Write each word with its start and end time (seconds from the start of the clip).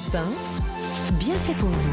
Europe 0.00 0.26
1, 1.10 1.12
bien 1.14 1.34
fait 1.34 1.54
pour 1.54 1.68
vous. 1.68 1.90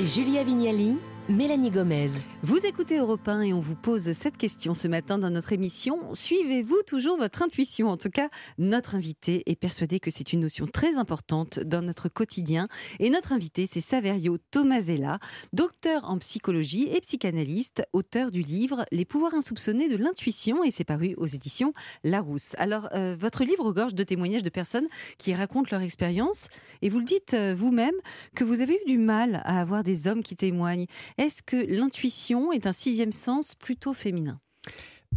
Julia 0.00 0.42
Vignali 0.42 0.98
Mélanie 1.30 1.70
Gomez. 1.70 2.08
Vous 2.42 2.66
écoutez 2.66 2.98
Europe 2.98 3.26
1 3.26 3.40
et 3.40 3.52
on 3.54 3.60
vous 3.60 3.76
pose 3.76 4.12
cette 4.12 4.36
question 4.36 4.74
ce 4.74 4.88
matin 4.88 5.16
dans 5.16 5.30
notre 5.30 5.54
émission. 5.54 6.12
Suivez-vous 6.12 6.82
toujours 6.86 7.16
votre 7.16 7.40
intuition? 7.40 7.88
En 7.88 7.96
tout 7.96 8.10
cas, 8.10 8.28
notre 8.58 8.94
invité 8.94 9.42
est 9.46 9.56
persuadé 9.56 10.00
que 10.00 10.10
c'est 10.10 10.34
une 10.34 10.40
notion 10.40 10.66
très 10.66 10.96
importante 10.96 11.60
dans 11.60 11.80
notre 11.80 12.10
quotidien. 12.10 12.68
Et 13.00 13.08
notre 13.08 13.32
invité, 13.32 13.64
c'est 13.64 13.80
Saverio 13.80 14.36
Tomasella, 14.50 15.18
docteur 15.54 16.04
en 16.04 16.18
psychologie 16.18 16.90
et 16.92 17.00
psychanalyste, 17.00 17.82
auteur 17.94 18.30
du 18.30 18.42
livre 18.42 18.84
Les 18.92 19.06
pouvoirs 19.06 19.32
insoupçonnés 19.32 19.88
de 19.88 19.96
l'intuition 19.96 20.62
et 20.62 20.70
c'est 20.70 20.84
paru 20.84 21.14
aux 21.16 21.26
éditions 21.26 21.72
Larousse. 22.04 22.54
Alors, 22.58 22.90
euh, 22.92 23.16
votre 23.18 23.44
livre 23.44 23.64
regorge 23.64 23.94
de 23.94 24.04
témoignages 24.04 24.42
de 24.42 24.50
personnes 24.50 24.88
qui 25.16 25.32
racontent 25.32 25.70
leur 25.72 25.80
expérience 25.80 26.48
et 26.82 26.90
vous 26.90 26.98
le 26.98 27.06
dites 27.06 27.32
euh, 27.32 27.54
vous-même 27.56 27.94
que 28.34 28.44
vous 28.44 28.60
avez 28.60 28.74
eu 28.74 28.90
du 28.90 28.98
mal 28.98 29.40
à 29.46 29.62
avoir 29.62 29.82
des 29.84 30.06
hommes 30.06 30.22
qui 30.22 30.36
témoignent. 30.36 30.84
Est-ce 31.18 31.42
que 31.42 31.56
l'intuition 31.56 32.52
est 32.52 32.66
un 32.66 32.72
sixième 32.72 33.12
sens 33.12 33.54
plutôt 33.54 33.94
féminin? 33.94 34.40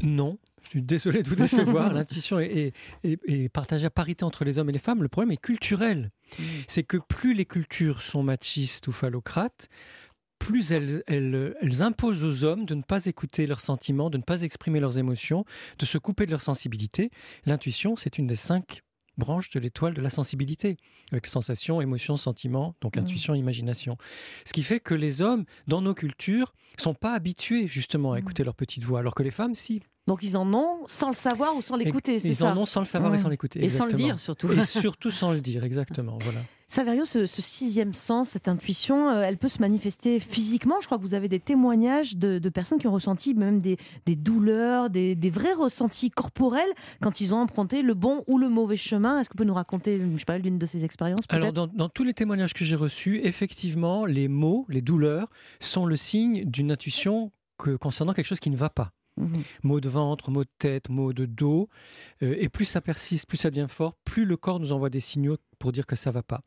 Non. 0.02 0.38
Je 0.64 0.72
suis 0.72 0.82
désolé 0.82 1.23
de 1.23 1.30
vous 1.30 1.36
décevoir. 1.36 1.94
L'intuition 1.94 2.40
est, 2.40 2.73
partagée 3.54 3.86
à 3.86 3.90
parité 3.90 4.26
entre 4.26 4.44
les 4.44 4.60
hommes 4.60 4.70
et 4.70 4.73
les 4.73 4.80
femmes. 4.80 5.02
Le 5.02 5.08
problème 5.08 5.32
est 5.32 5.42
culturel. 5.42 6.12
C'est 6.68 6.84
que 6.84 6.98
plus 6.98 7.34
les 7.34 7.46
cultures 7.46 8.02
sont 8.02 8.22
machistes 8.22 8.88
ou 8.88 8.92
phallocrates, 8.92 9.70
plus 10.40 10.73
elles, 10.73 11.04
elles, 11.08 11.82
imposent 11.82 12.26
aux 12.26 12.44
hommes 12.44 12.66
de 12.66 12.76
ne 12.76 12.82
pas 12.82 13.06
écouter 13.06 13.48
leurs 13.48 13.62
sentiments, 13.62 14.09
de 14.09 14.18
ne 14.18 14.23
pas 14.23 14.42
exprimer 14.42 14.82
leurs 14.82 15.00
émotions, 15.00 15.45
de 15.80 15.86
se 15.86 15.98
couper 15.98 16.26
de 16.26 16.32
leur 16.32 16.42
sensibilité. 16.42 17.12
L'intuition, 17.45 17.95
c'est 17.95 18.18
une 18.18 18.28
des 18.28 18.36
cinq 18.36 18.82
branche 19.17 19.49
de 19.49 19.59
l'étoile 19.59 19.94
de 19.94 20.02
la 20.02 20.09
sensibilité, 20.09 20.77
avec 21.12 21.27
sensation, 21.27 21.81
émotion, 21.81 22.17
sentiment, 22.17 22.75
donc 22.81 22.95
mmh. 22.95 23.00
intuition, 23.00 23.36
imagination. 23.36 23.97
Ce 24.45 24.53
qui 24.53 24.64
fait 24.64 24.80
que 24.80 24.94
les 24.94 25.22
hommes, 25.22 25.45
dans 25.67 25.81
nos 25.81 25.94
cultures, 25.94 26.53
sont 26.78 26.94
pas 26.94 27.14
habitués 27.14 27.67
justement 27.67 28.14
à 28.14 28.16
mmh. 28.16 28.19
écouter 28.19 28.44
leur 28.44 28.55
petite 28.55 28.83
voix, 28.83 29.00
alors 29.00 29.16
que 29.16 29.23
les 29.23 29.31
femmes, 29.31 29.55
si. 29.55 29.81
Donc 30.08 30.23
ils 30.23 30.38
en 30.38 30.53
ont 30.53 30.88
sans 30.88 31.09
le 31.09 31.16
savoir 31.16 31.55
ou 31.55 31.61
sans 31.61 31.75
l'écouter, 31.75 32.19
c'est 32.19 32.33
ça 32.33 32.45
Ils 32.45 32.47
en 32.47 32.58
ont 32.58 32.66
sans 32.66 32.80
le 32.80 32.86
savoir 32.86 33.14
et 33.14 33.17
sans 33.17 33.27
l'écouter. 33.27 33.64
Et 33.64 33.69
sans 33.69 33.86
le 33.86 33.94
dire 33.94 34.19
surtout. 34.19 34.52
Et 34.52 34.66
surtout 34.66 35.11
sans 35.11 35.31
le 35.31 35.42
dire, 35.42 35.66
exactement. 35.66 36.17
Voilà. 36.22 36.39
Saverio, 36.70 37.06
ce, 37.06 37.26
sixième 37.26 37.94
sens, 37.94 38.30
cette 38.30 38.50
intuition, 38.50 39.10
euh, 39.10 39.22
elle 39.22 39.38
peut 39.38 39.48
se 39.48 39.60
manifester 39.60 40.20
physiquement. 40.20 40.76
Je 40.82 40.86
crois 40.86 40.98
que 40.98 41.04
vous 41.04 41.14
avez 41.14 41.30
des 41.30 41.40
témoignages 41.40 42.18
de, 42.18 42.50
personnes 42.50 42.78
qui 42.78 42.88
ont 42.88 42.94
ressenti 42.94 43.34
même 43.34 43.62
des, 43.62 43.78
douleurs, 44.06 44.90
des, 44.90 45.30
vrais 45.30 45.54
ressentis 45.54 46.10
corporels 46.10 46.70
quand 47.02 47.22
ils 47.22 47.34
ont 47.34 47.38
emprunté 47.38 47.82
le 47.82 47.94
bon 47.94 48.23
ou 48.28 48.38
le 48.38 48.50
mauvais 48.50 48.78
chemin. 48.78 49.20
Est-ce 49.20 49.30
que 49.30 49.34
vous 49.34 49.38
pouvez 49.38 49.48
nous 49.48 49.54
raconter, 49.54 50.00
je 50.00 50.18
sais 50.18 50.26
pas, 50.26 50.38
l'une 50.38 50.58
de 50.58 50.66
ces 50.66 50.84
expériences 50.84 51.22
Alors, 51.30 51.54
dans, 51.54 51.68
dans, 51.68 51.90
tous 51.90 52.04
les 52.04 52.14
témoignages 52.14 52.54
que 52.54 52.66
j'ai 52.66 52.76
reçus, 52.76 53.22
effectivement, 53.23 54.06
les 54.06 54.28
mots, 54.28 54.66
les 54.68 54.82
douleurs, 54.82 55.30
sont 55.60 55.86
le 55.86 55.95
signe 55.95 56.44
d'une 56.44 56.72
intuition 56.72 57.32
que, 57.58 57.76
concernant 57.78 58.14
quelque 58.14 58.26
chose 58.26 58.40
qui 58.42 58.50
ne 58.50 58.58
va 58.58 58.70
pas. 58.70 58.92
Mhm. 59.18 59.44
Maux 59.64 59.80
de 59.82 59.90
ventre, 59.90 60.32
maux 60.32 60.44
de 60.44 60.50
tête, 60.60 60.90
maux 60.90 61.14
de 61.14 61.26
dos. 61.26 61.70
Euh, 62.22 62.36
et 62.38 62.50
plus 62.50 62.66
ça 62.66 62.82
persiste, 62.82 63.28
plus 63.28 63.38
ça 63.38 63.50
devient 63.50 63.68
fort, 63.70 63.95
plus 64.06 64.26
le 64.26 64.38
corps 64.38 64.60
nous 64.60 64.72
envoie 64.72 64.90
des 64.90 65.00
signaux 65.00 65.38
pour 65.59 65.72
dire 65.72 65.86
que 65.86 65.95
ça 65.95 66.11
va 66.11 66.23
pas. 66.23 66.41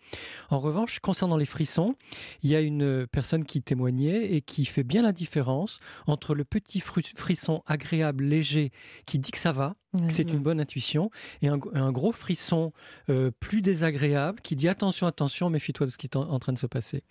En 0.51 0.59
revanche, 0.59 1.01
concernant 1.01 1.37
les 1.37 1.45
frissons, 1.45 1.95
il 2.43 2.51
y 2.51 2.57
a 2.57 2.61
une 2.61 3.07
personne 3.07 3.45
qui 3.45 3.63
témoignait 3.63 4.33
et 4.33 4.43
qui 4.43 4.65
fait 4.65 4.85
bien 4.85 5.03
la 5.03 5.13
différence 5.13 5.81
entre 6.07 6.35
le 6.35 6.45
petit 6.45 6.81
frisson 6.81 7.63
agréable, 7.67 8.25
léger, 8.25 8.73
qui 9.07 9.19
dit 9.19 9.31
que 9.31 9.39
ça 9.39 9.53
va, 9.53 9.75
c'est 10.09 10.31
une 10.31 10.39
bonne 10.39 10.61
intuition, 10.61 11.11
et 11.43 11.49
un, 11.49 11.59
gros 11.93 12.13
frisson 12.13 12.73
euh, 13.09 13.31
plus 13.41 13.61
désagréable 13.61 14.41
qui 14.41 14.55
dit 14.55 14.69
attention, 14.69 15.07
attention, 15.07 15.51
méfie-toi 15.51 15.87
de 15.87 15.91
ce 15.91 15.99
qui 15.99 16.07
est 16.07 16.17
en 16.17 16.39
train 16.39 16.53
de 16.53 16.59
se 16.59 16.67
passer. 16.67 17.03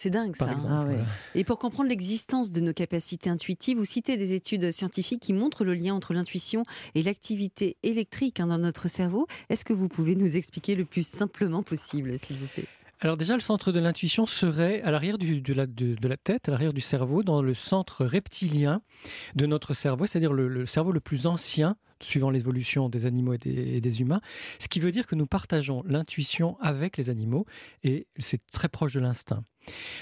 C'est 0.00 0.10
dingue 0.10 0.36
ça. 0.36 0.50
Hein. 0.50 0.86
Ah 0.88 1.04
Et 1.34 1.42
pour 1.42 1.58
comprendre 1.58 1.88
l'existence 1.88 2.52
de 2.52 2.60
nos 2.60 2.72
capacités 2.72 3.28
intuitives, 3.30 3.78
vous 3.78 3.84
citez 3.84 4.16
des 4.16 4.32
études 4.32 4.70
scientifiques 4.70 5.20
qui 5.20 5.32
montrent 5.32 5.64
le 5.64 5.74
lien 5.74 5.92
entre 5.92 6.14
l'intuition 6.14 6.62
et 6.94 7.02
l'activité 7.02 7.76
électrique 7.82 8.38
hein, 8.38 8.46
dans 8.46 8.58
notre 8.58 8.86
cerveau. 8.86 9.26
Est-ce 9.48 9.64
que 9.64 9.72
vous 9.72 9.88
pouvez 9.88 10.14
nous 10.14 10.36
expliquer 10.36 10.76
le 10.76 10.84
plus 10.84 11.04
simplement 11.04 11.64
possible, 11.64 12.16
s'il 12.16 12.36
vous 12.36 12.46
plaît? 12.46 12.66
Alors 13.00 13.16
déjà, 13.16 13.34
le 13.34 13.40
centre 13.40 13.72
de 13.72 13.80
l'intuition 13.80 14.24
serait 14.24 14.82
à 14.82 14.92
l'arrière 14.92 15.18
de, 15.18 15.52
la, 15.52 15.66
de, 15.66 16.08
la, 16.08 16.16
tête, 16.16 16.48
à 16.48 16.52
l'arrière 16.52 16.72
du 16.72 16.80
cerveau, 16.80 17.24
dans 17.24 17.42
le 17.42 17.54
centre 17.54 18.04
reptilien 18.04 18.82
de 19.34 19.46
notre 19.46 19.74
cerveau, 19.74 20.06
c'est-à-dire 20.06 20.32
le, 20.32 20.64
cerveau 20.66 20.92
le 20.92 21.00
plus 21.00 21.26
ancien 21.26 21.76
suivant 22.00 22.30
l'évolution 22.30 22.88
des 22.88 23.06
animaux 23.06 23.34
et 23.34 23.80
des, 23.80 24.00
humains, 24.00 24.20
ce 24.60 24.68
qui 24.68 24.78
veut 24.78 24.92
dire 24.92 25.08
que 25.08 25.16
nous 25.16 25.26
partageons 25.26 25.82
l'intuition 25.86 26.56
avec 26.60 26.96
les 26.96 27.10
animaux 27.10 27.46
et 27.82 28.06
c'est 28.16 28.46
très 28.52 28.68
proche 28.68 28.92
de 28.92 29.00
l'instinct. 29.00 29.42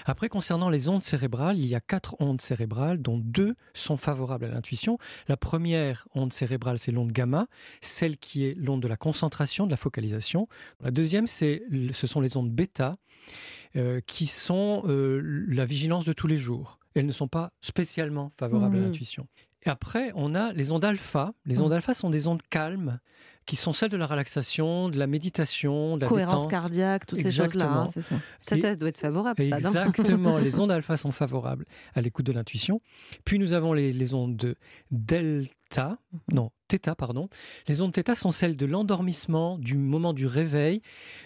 Après, 0.04 0.28
concernant 0.28 0.70
les 0.70 0.88
ondes 0.88 1.02
cérébrales, 1.02 1.58
il 1.58 1.66
y 1.66 1.74
a 1.74 1.80
quatre 1.80 2.16
ondes 2.20 2.40
cérébrales, 2.40 3.00
dont 3.00 3.18
deux 3.18 3.54
sont 3.74 3.96
favorables 3.96 4.44
à 4.44 4.48
l'intuition. 4.48 4.98
La 5.28 5.36
première 5.36 6.06
onde 6.14 6.32
cérébrale, 6.32 6.78
c'est 6.78 6.92
l'onde 6.92 7.12
gamma, 7.12 7.46
celle 7.80 8.16
qui 8.16 8.46
est 8.46 8.54
l'onde 8.54 8.82
de 8.82 8.88
la 8.88 8.96
concentration, 8.96 9.66
de 9.66 9.70
la 9.70 9.76
focalisation. 9.76 10.48
La 10.82 10.90
deuxième, 10.90 11.26
c'est, 11.26 11.62
ce 11.92 12.06
sont 12.06 12.20
les 12.20 12.36
ondes 12.36 12.50
bêta, 12.50 12.96
euh, 13.76 14.00
qui 14.06 14.26
sont 14.26 14.82
euh, 14.86 15.20
la 15.48 15.64
vigilance 15.64 16.04
de 16.04 16.12
tous 16.12 16.26
les 16.26 16.36
jours. 16.36 16.78
Elles 16.94 17.06
ne 17.06 17.12
sont 17.12 17.28
pas 17.28 17.52
spécialement 17.60 18.30
favorables 18.34 18.76
à 18.76 18.80
mmh. 18.80 18.84
l'intuition. 18.84 19.26
Et 19.64 19.68
après, 19.68 20.12
on 20.14 20.34
a 20.34 20.52
les 20.52 20.70
ondes 20.70 20.84
alpha. 20.84 21.34
Les 21.44 21.60
ondes 21.60 21.72
mmh. 21.72 21.74
alpha 21.74 21.94
sont 21.94 22.08
des 22.08 22.26
ondes 22.26 22.42
calmes 22.48 23.00
qui 23.46 23.56
sont 23.56 23.72
celles 23.72 23.90
de 23.90 23.96
la 23.96 24.06
relaxation, 24.06 24.88
de 24.88 24.98
la 24.98 25.06
méditation, 25.06 25.96
de 25.96 26.02
la 26.02 26.08
cohérence 26.08 26.48
cardiaque, 26.48 27.06
toutes 27.06 27.20
ces 27.20 27.30
choses-là. 27.30 27.70
Hein, 27.70 27.86
ça. 27.88 28.00
Ça, 28.40 28.60
ça, 28.60 28.74
doit 28.74 28.88
être 28.88 28.98
favorable. 28.98 29.42
Ça, 29.42 29.56
exactement. 29.56 30.38
les 30.38 30.58
ondes 30.60 30.72
alpha 30.72 30.96
sont 30.96 31.12
favorables 31.12 31.64
à 31.94 32.00
l'écoute 32.00 32.26
de 32.26 32.32
l'intuition. 32.32 32.80
Puis 33.24 33.38
nous 33.38 33.52
avons 33.52 33.72
les, 33.72 33.92
les 33.92 34.14
ondes 34.14 34.36
de 34.36 34.56
delta, 34.90 35.98
non, 36.32 36.50
θ, 36.68 36.94
pardon. 36.96 37.28
Les 37.68 37.80
ondes 37.80 37.94
θ 37.94 38.14
sont 38.16 38.30
celles 38.30 38.56
de 38.56 38.66
l'endormissement, 38.66 39.58
du 39.58 39.76
moment 39.76 40.12
du 40.12 40.26
réveil, 40.26 40.82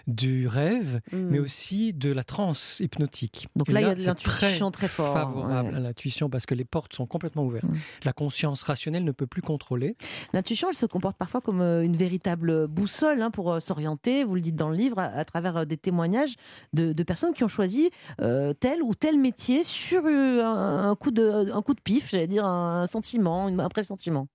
du 0.07 0.47
rêve, 0.47 1.01
mais 1.13 1.39
hmm. 1.39 1.43
aussi 1.43 1.93
de 1.93 2.11
la 2.11 2.25
transe 2.25 2.81
hypnotique. 2.81 3.49
Donc 3.57 3.69
là, 3.69 3.81
il 3.81 3.87
y 3.87 3.91
a 3.91 3.95
de 3.95 4.03
l'intuition 4.03 4.71
très, 4.71 4.89
très 4.89 5.03
favorable 5.03 5.75
à 5.75 5.81
l'intuition 5.81 6.29
parce 6.29 6.47
que 6.47 6.55
les 6.55 6.65
portes 6.65 6.95
sont 6.95 7.07
complètement 7.07 7.45
ouvertes. 7.45 7.65
Hmm. 7.65 7.79
La 8.05 8.13
conscience 8.13 8.63
rationnelle 8.63 9.05
ne 9.05 9.13
peut 9.13 9.27
plus 9.27 9.43
contrôler. 9.43 9.97
L'intuition, 10.33 10.69
elle 10.69 10.75
se 10.75 10.87
comporte 10.87 11.17
parfois 11.17 11.41
comme 11.41 11.61
euh, 11.61 11.83
une 11.83 11.97
véritable 12.11 12.67
boussole 12.67 13.23
hein, 13.23 13.31
pour 13.31 13.53
euh, 13.53 13.61
s'orienter, 13.61 14.25
vous 14.25 14.35
le 14.35 14.41
dites 14.41 14.57
dans 14.57 14.69
le 14.69 14.77
livre, 14.77 14.99
à, 14.99 15.25
travers 15.25 15.59
euh, 15.59 15.65
des 15.65 15.77
témoignages 15.77 16.35
de, 16.73 16.93
personnes 17.05 17.35
qui 17.35 17.45
ont 17.45 17.49
choisi 17.49 17.91
tel 18.19 18.83
ou 18.83 18.95
tel 18.95 19.19
métier 19.19 19.65
sur 19.65 20.05
un, 20.07 20.95
coup, 20.97 21.11
de, 21.11 21.51
un 21.53 21.63
coup 21.63 21.75
de 21.75 21.81
pif, 21.81 22.11
j'allais 22.11 22.27
dire 22.27 22.45
un 22.45 22.87
sentiment, 22.87 23.47
un 23.47 23.69
pressentiment. 23.69 24.29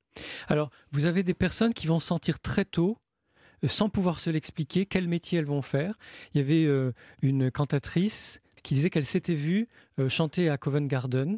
Alors, 0.47 0.69
vous 0.91 1.05
avez 1.05 1.23
des 1.23 1.33
personnes 1.33 1.73
qui 1.73 1.87
vont 1.87 1.99
sentir 1.99 2.39
très 2.39 2.65
tôt 2.65 2.97
euh, 3.63 3.67
sans 3.67 3.89
pouvoir 3.89 4.19
se 4.19 4.29
l'expliquer, 4.29 4.85
quel 4.85 5.07
métier 5.07 5.39
elles 5.39 5.45
vont 5.45 5.61
faire. 5.61 5.97
Il 6.33 6.37
y 6.39 6.43
avait 6.43 6.65
euh, 6.65 6.91
une 7.21 7.51
cantatrice 7.51 8.39
qui 8.63 8.73
disait 8.73 8.89
qu'elle 8.89 9.05
s'était 9.05 9.35
vue 9.35 9.67
euh, 9.99 10.09
chanter 10.09 10.49
à 10.49 10.57
Covent 10.57 10.87
Garden 10.87 11.33
euh, 11.33 11.37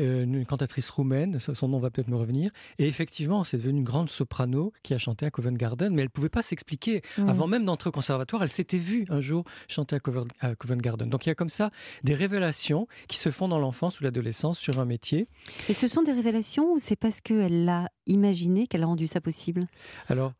une 0.00 0.44
cantatrice 0.46 0.90
roumaine, 0.90 1.38
son 1.38 1.68
nom 1.68 1.78
va 1.78 1.90
peut-être 1.90 2.08
me 2.08 2.16
revenir. 2.16 2.50
Et 2.78 2.86
effectivement, 2.86 3.44
c'est 3.44 3.58
devenu 3.58 3.78
une 3.78 3.84
grande 3.84 4.10
soprano 4.10 4.72
qui 4.82 4.94
a 4.94 4.98
chanté 4.98 5.26
à 5.26 5.30
Covent 5.30 5.56
Garden, 5.56 5.92
mais 5.92 6.02
elle 6.02 6.06
ne 6.06 6.10
pouvait 6.10 6.28
pas 6.28 6.42
s'expliquer. 6.42 7.02
Mm. 7.18 7.28
Avant 7.28 7.46
même 7.46 7.64
d'entrer 7.64 7.88
au 7.88 7.92
conservatoire, 7.92 8.42
elle 8.42 8.48
s'était 8.48 8.78
vue 8.78 9.04
un 9.08 9.20
jour 9.20 9.44
chanter 9.68 9.96
à 9.96 10.00
Covent, 10.00 10.26
à 10.40 10.54
Covent, 10.54 10.80
Garden. 10.80 11.08
Donc 11.08 11.26
il 11.26 11.28
y 11.28 11.32
a 11.32 11.34
comme 11.34 11.48
ça 11.48 11.70
des 12.04 12.14
révélations 12.14 12.86
qui 13.08 13.16
se 13.16 13.30
font 13.30 13.48
dans 13.48 13.58
l'enfance 13.58 14.00
ou 14.00 14.04
l'adolescence 14.04 14.58
sur 14.58 14.78
un 14.78 14.84
métier. 14.84 15.28
Et 15.68 15.74
ce 15.74 15.88
sont 15.88 16.02
des 16.02 16.12
révélations 16.12 16.72
ou 16.72 16.78
c'est 16.78 16.96
parce 16.96 17.20
qu'elle 17.20 17.64
l'a 17.64 17.88
imaginé 18.06 18.66
qu'elle 18.66 18.82
a 18.82 18.86
rendu 18.86 19.06
ça 19.06 19.20
possible? 19.20 19.66
Alors, 20.08 20.32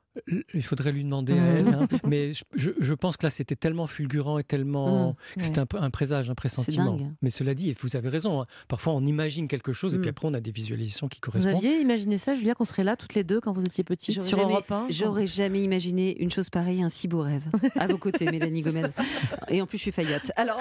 il 0.55 0.63
faudrait 0.63 0.93
lui 0.93 1.05
demander 1.05 1.35
à 1.35 1.45
elle, 1.45 1.69
hein. 1.69 1.89
mais 2.07 2.33
je, 2.55 2.95
pense 2.95 3.17
que 3.17 3.27
là 3.27 3.31
c'était 3.31 3.57
tellement 3.57 3.87
fulgurant 3.87 4.39
et 4.39 4.45
tellement, 4.45 5.11
mmh, 5.11 5.15
c'est 5.39 5.59
un, 5.59 5.67
un, 5.75 5.91
présage, 5.91 6.29
un 6.31 6.35
pressentiment. 6.35 6.99
Mais 7.23 7.31
cela 7.31 7.55
dit, 7.55 7.75
vous 7.81 7.97
avez 7.97 8.09
raison. 8.09 8.43
Hein. 8.43 8.47
parfois 8.69 8.93
on 8.95 9.07
imagine 9.07 9.49
quelque 9.49 9.73
chose 9.73 9.95
et 9.95 9.99
puis 9.99 10.09
mmh. 10.09 10.11
après 10.11 10.29
on 10.29 10.35
a 10.35 10.41
des 10.41 10.51
visualisations 10.51 11.09
qui 11.09 11.21
correspondent. 11.21 11.53
Vous 11.53 11.59
aviez 11.59 11.81
imaginé 11.81 12.17
ça, 12.17 12.35
Julia, 12.35 12.55
qu'on 12.55 12.65
serait 12.65 12.85
là 12.85 12.97
toutes 12.97 13.15
les 13.15 13.25
deux 13.25 13.41
quand 13.41 13.53
vous 13.53 13.63
étiez 13.63 13.85
petite? 13.85 14.15
Sur 14.15 14.25
jamais, 14.25 14.53
Europe 14.53 14.71
1 14.71 14.87
J'aurais 14.91 15.27
jamais 15.27 15.63
imaginé 15.63 16.21
une 16.21 16.31
chose 16.31 16.51
pareille, 16.51 16.83
un 16.83 16.89
si 16.89 17.07
beau 17.07 17.23
rêve. 17.23 17.45
À 17.77 17.87
vos 17.87 17.99
côtés, 17.99 18.25
Mélanie 18.31 18.63
Gomez. 18.63 18.83
Et 19.49 19.63
en 19.63 19.67
plus 19.67 19.79
je 19.79 19.83
suis 19.83 19.93
faillotte. 19.93 20.33
Alors, 20.37 20.61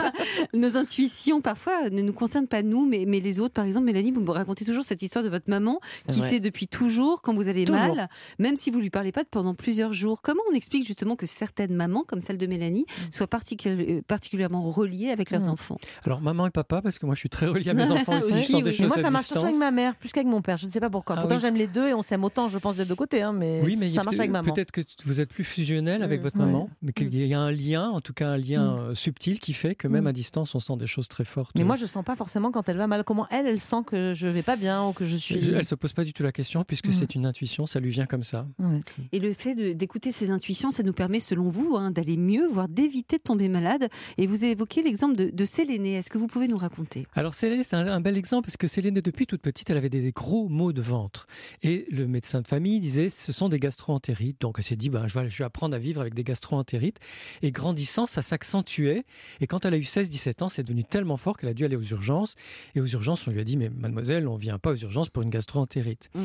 nos 0.54 0.76
intuitions 0.76 1.40
parfois 1.40 1.90
ne 1.90 2.02
nous 2.02 2.12
concernent 2.12 2.48
pas 2.48 2.62
nous, 2.62 2.86
mais, 2.86 3.04
mais 3.06 3.20
les 3.20 3.38
autres. 3.40 3.54
Par 3.54 3.64
exemple, 3.64 3.86
Mélanie, 3.86 4.10
vous 4.10 4.20
me 4.20 4.30
racontez 4.30 4.64
toujours 4.64 4.84
cette 4.84 5.02
histoire 5.02 5.24
de 5.24 5.28
votre 5.28 5.48
maman 5.48 5.80
qui 6.08 6.20
sait 6.20 6.40
depuis 6.40 6.66
toujours 6.66 7.22
quand 7.22 7.34
vous 7.34 7.48
allez 7.48 7.64
mal, 7.70 8.08
même 8.38 8.56
si 8.56 8.70
vous 8.70 8.79
vous 8.80 8.84
lui 8.84 8.90
parlez 8.90 9.12
pas 9.12 9.24
pendant 9.30 9.54
plusieurs 9.54 9.92
jours. 9.92 10.22
Comment 10.22 10.40
on 10.50 10.54
explique 10.54 10.86
justement 10.86 11.14
que 11.16 11.26
certaines 11.26 11.74
mamans, 11.74 12.04
comme 12.06 12.20
celle 12.20 12.38
de 12.38 12.46
Mélanie, 12.46 12.86
Mm. 12.88 13.12
soient 13.12 13.26
particu- 13.26 14.02
particulièrement 14.02 14.62
reliées 14.70 15.10
avec 15.10 15.30
leurs 15.30 15.42
Mm. 15.46 15.48
enfants? 15.50 15.78
Alors 16.04 16.20
maman 16.20 16.46
et 16.46 16.50
papa, 16.50 16.80
parce 16.82 16.98
que 16.98 17.06
moi 17.06 17.14
je 17.14 17.20
suis 17.20 17.28
très 17.28 17.46
relié 17.46 17.70
à 17.70 17.74
mes 17.74 17.90
enfants 17.90 18.18
aussi, 18.18 18.32
Oui, 18.34 18.40
je 18.42 18.46
sens 18.46 18.50
des 18.50 18.56
oui. 18.56 18.62
Mais 18.64 18.72
choses 18.72 18.86
moi, 18.88 18.96
ça 19.00 19.06
à 19.06 19.10
marche 19.10 19.26
surtout 19.26 19.40
distance. 19.40 19.44
avec 19.44 19.58
ma 19.58 19.70
mère, 19.70 19.94
plus 19.96 20.10
qu'avec 20.12 20.26
mon 20.28 20.42
père. 20.42 20.56
Je 20.56 20.66
ne 20.66 20.70
sais 20.70 20.80
pas 20.80 20.90
pourquoi. 20.90 21.16
Ah 21.16 21.20
Pourtant, 21.20 21.36
oui. 21.36 21.40
j'aime 21.42 21.56
les 21.56 21.66
deux 21.66 21.88
et 21.88 21.94
on 21.94 22.02
s'aime 22.02 22.24
autant, 22.24 22.48
je 22.48 22.58
pense, 22.58 22.76
des 22.76 22.84
deux 22.86 22.94
côtés. 22.94 23.22
hein, 23.22 23.32
mais, 23.32 23.60
Oui, 23.64 23.76
mais 23.78 23.88
il 23.88 23.92
y 23.94 23.98
a 23.98 24.00
ça 24.00 24.04
marche 24.04 24.18
avec 24.18 24.30
maman. 24.30 24.50
peut-être 24.52 24.70
que 24.72 24.80
vous 25.04 25.20
êtes 25.20 25.28
plus 25.30 25.44
fusionnel 25.44 26.02
avec 26.02 26.20
Mm. 26.20 26.22
votre 26.22 26.36
maman, 26.38 26.70
mais 26.82 26.92
qu'il 26.92 27.14
y 27.14 27.34
a 27.34 27.40
un 27.40 27.50
lien, 27.50 27.88
en 27.90 28.00
tout 28.00 28.12
cas 28.14 28.28
un 28.30 28.36
lien 28.38 28.76
euh, 28.78 28.94
subtil 28.94 29.38
qui 29.40 29.52
fait 29.52 29.74
que 29.74 29.88
même 29.88 30.06
à 30.06 30.12
distance, 30.12 30.54
on 30.54 30.60
sent 30.60 30.76
des 30.78 30.86
choses 30.86 31.08
très 31.08 31.24
fortes. 31.24 31.54
Mais 31.56 31.64
moi, 31.64 31.76
je 31.76 31.86
sens 31.86 32.04
pas 32.04 32.16
forcément 32.16 32.50
quand 32.50 32.68
elle 32.68 32.76
va 32.78 32.86
mal. 32.86 33.04
Comment 33.04 33.26
elle, 33.30 33.46
elle 33.46 33.60
sent 33.60 33.82
que 33.86 34.14
je 34.14 34.26
vais 34.26 34.42
pas 34.42 34.56
bien 34.56 34.84
ou 34.86 34.92
que 34.92 35.04
je 35.04 35.16
suis. 35.16 35.34
Elle 35.50 35.64
se 35.64 35.74
pose 35.74 35.92
pas 35.92 36.04
du 36.04 36.12
tout 36.12 36.22
la 36.22 36.32
question 36.32 36.64
puisque 36.64 36.92
c'est 36.92 37.14
une 37.14 37.26
intuition, 37.26 37.66
ça 37.66 37.80
lui 37.80 37.90
vient 37.90 38.06
comme 38.06 38.22
ça. 38.22 38.46
Ouais. 38.70 38.80
Et 39.12 39.18
le 39.18 39.32
fait 39.32 39.74
d'écouter 39.74 40.12
ses 40.12 40.30
intuitions, 40.30 40.70
ça 40.70 40.82
nous 40.82 40.92
permet, 40.92 41.20
selon 41.20 41.48
vous, 41.48 41.76
hein, 41.76 41.90
d'aller 41.90 42.16
mieux, 42.16 42.46
voire 42.46 42.68
d'éviter 42.68 43.18
de 43.18 43.22
tomber 43.22 43.48
malade. 43.48 43.88
Et 44.18 44.26
vous 44.26 44.44
évoquez 44.44 44.82
l'exemple 44.82 45.16
de, 45.16 45.30
de 45.30 45.44
Sélénée. 45.44 45.94
Est-ce 45.94 46.10
que 46.10 46.18
vous 46.18 46.26
pouvez 46.26 46.48
nous 46.48 46.58
raconter? 46.58 47.06
Alors 47.14 47.34
Céline, 47.34 47.62
c'est 47.64 47.76
un, 47.76 47.86
un 47.86 48.00
bel 48.00 48.16
exemple 48.16 48.46
parce 48.46 48.56
que 48.56 48.66
Céline, 48.66 48.94
depuis 48.94 49.26
toute 49.26 49.42
petite, 49.42 49.70
elle 49.70 49.76
avait 49.76 49.88
des, 49.88 50.02
des 50.02 50.12
gros 50.12 50.48
maux 50.48 50.72
de 50.72 50.82
ventre. 50.82 51.26
Et 51.62 51.86
le 51.90 52.06
médecin 52.06 52.40
de 52.40 52.48
famille 52.48 52.80
disait, 52.80 53.10
ce 53.10 53.32
sont 53.32 53.48
des 53.48 53.58
gastro-entérites. 53.58 54.40
Donc 54.40 54.56
elle 54.58 54.64
s'est 54.64 54.76
dit, 54.76 54.88
ben, 54.88 55.06
je, 55.06 55.18
vais, 55.18 55.30
je 55.30 55.38
vais 55.38 55.44
apprendre 55.44 55.74
à 55.74 55.78
vivre 55.78 56.00
avec 56.00 56.14
des 56.14 56.24
gastro-entérites. 56.24 56.98
Et 57.42 57.52
grandissant, 57.52 58.06
ça 58.06 58.22
s'accentuait. 58.22 59.04
Et 59.40 59.46
quand 59.46 59.64
elle 59.64 59.74
a 59.74 59.78
eu 59.78 59.82
16-17 59.82 60.44
ans, 60.44 60.48
c'est 60.48 60.62
devenu 60.62 60.84
tellement 60.84 61.16
fort 61.16 61.36
qu'elle 61.36 61.50
a 61.50 61.54
dû 61.54 61.64
aller 61.64 61.76
aux 61.76 61.82
urgences. 61.82 62.34
Et 62.74 62.80
aux 62.80 62.86
urgences, 62.86 63.26
on 63.26 63.30
lui 63.30 63.40
a 63.40 63.44
dit, 63.44 63.56
mais 63.56 63.70
mademoiselle, 63.70 64.28
on 64.28 64.36
vient 64.36 64.58
pas 64.58 64.70
aux 64.72 64.76
urgences 64.76 65.08
pour 65.08 65.22
une 65.22 65.30
gastro-entérite. 65.30 66.10
Mm. 66.14 66.20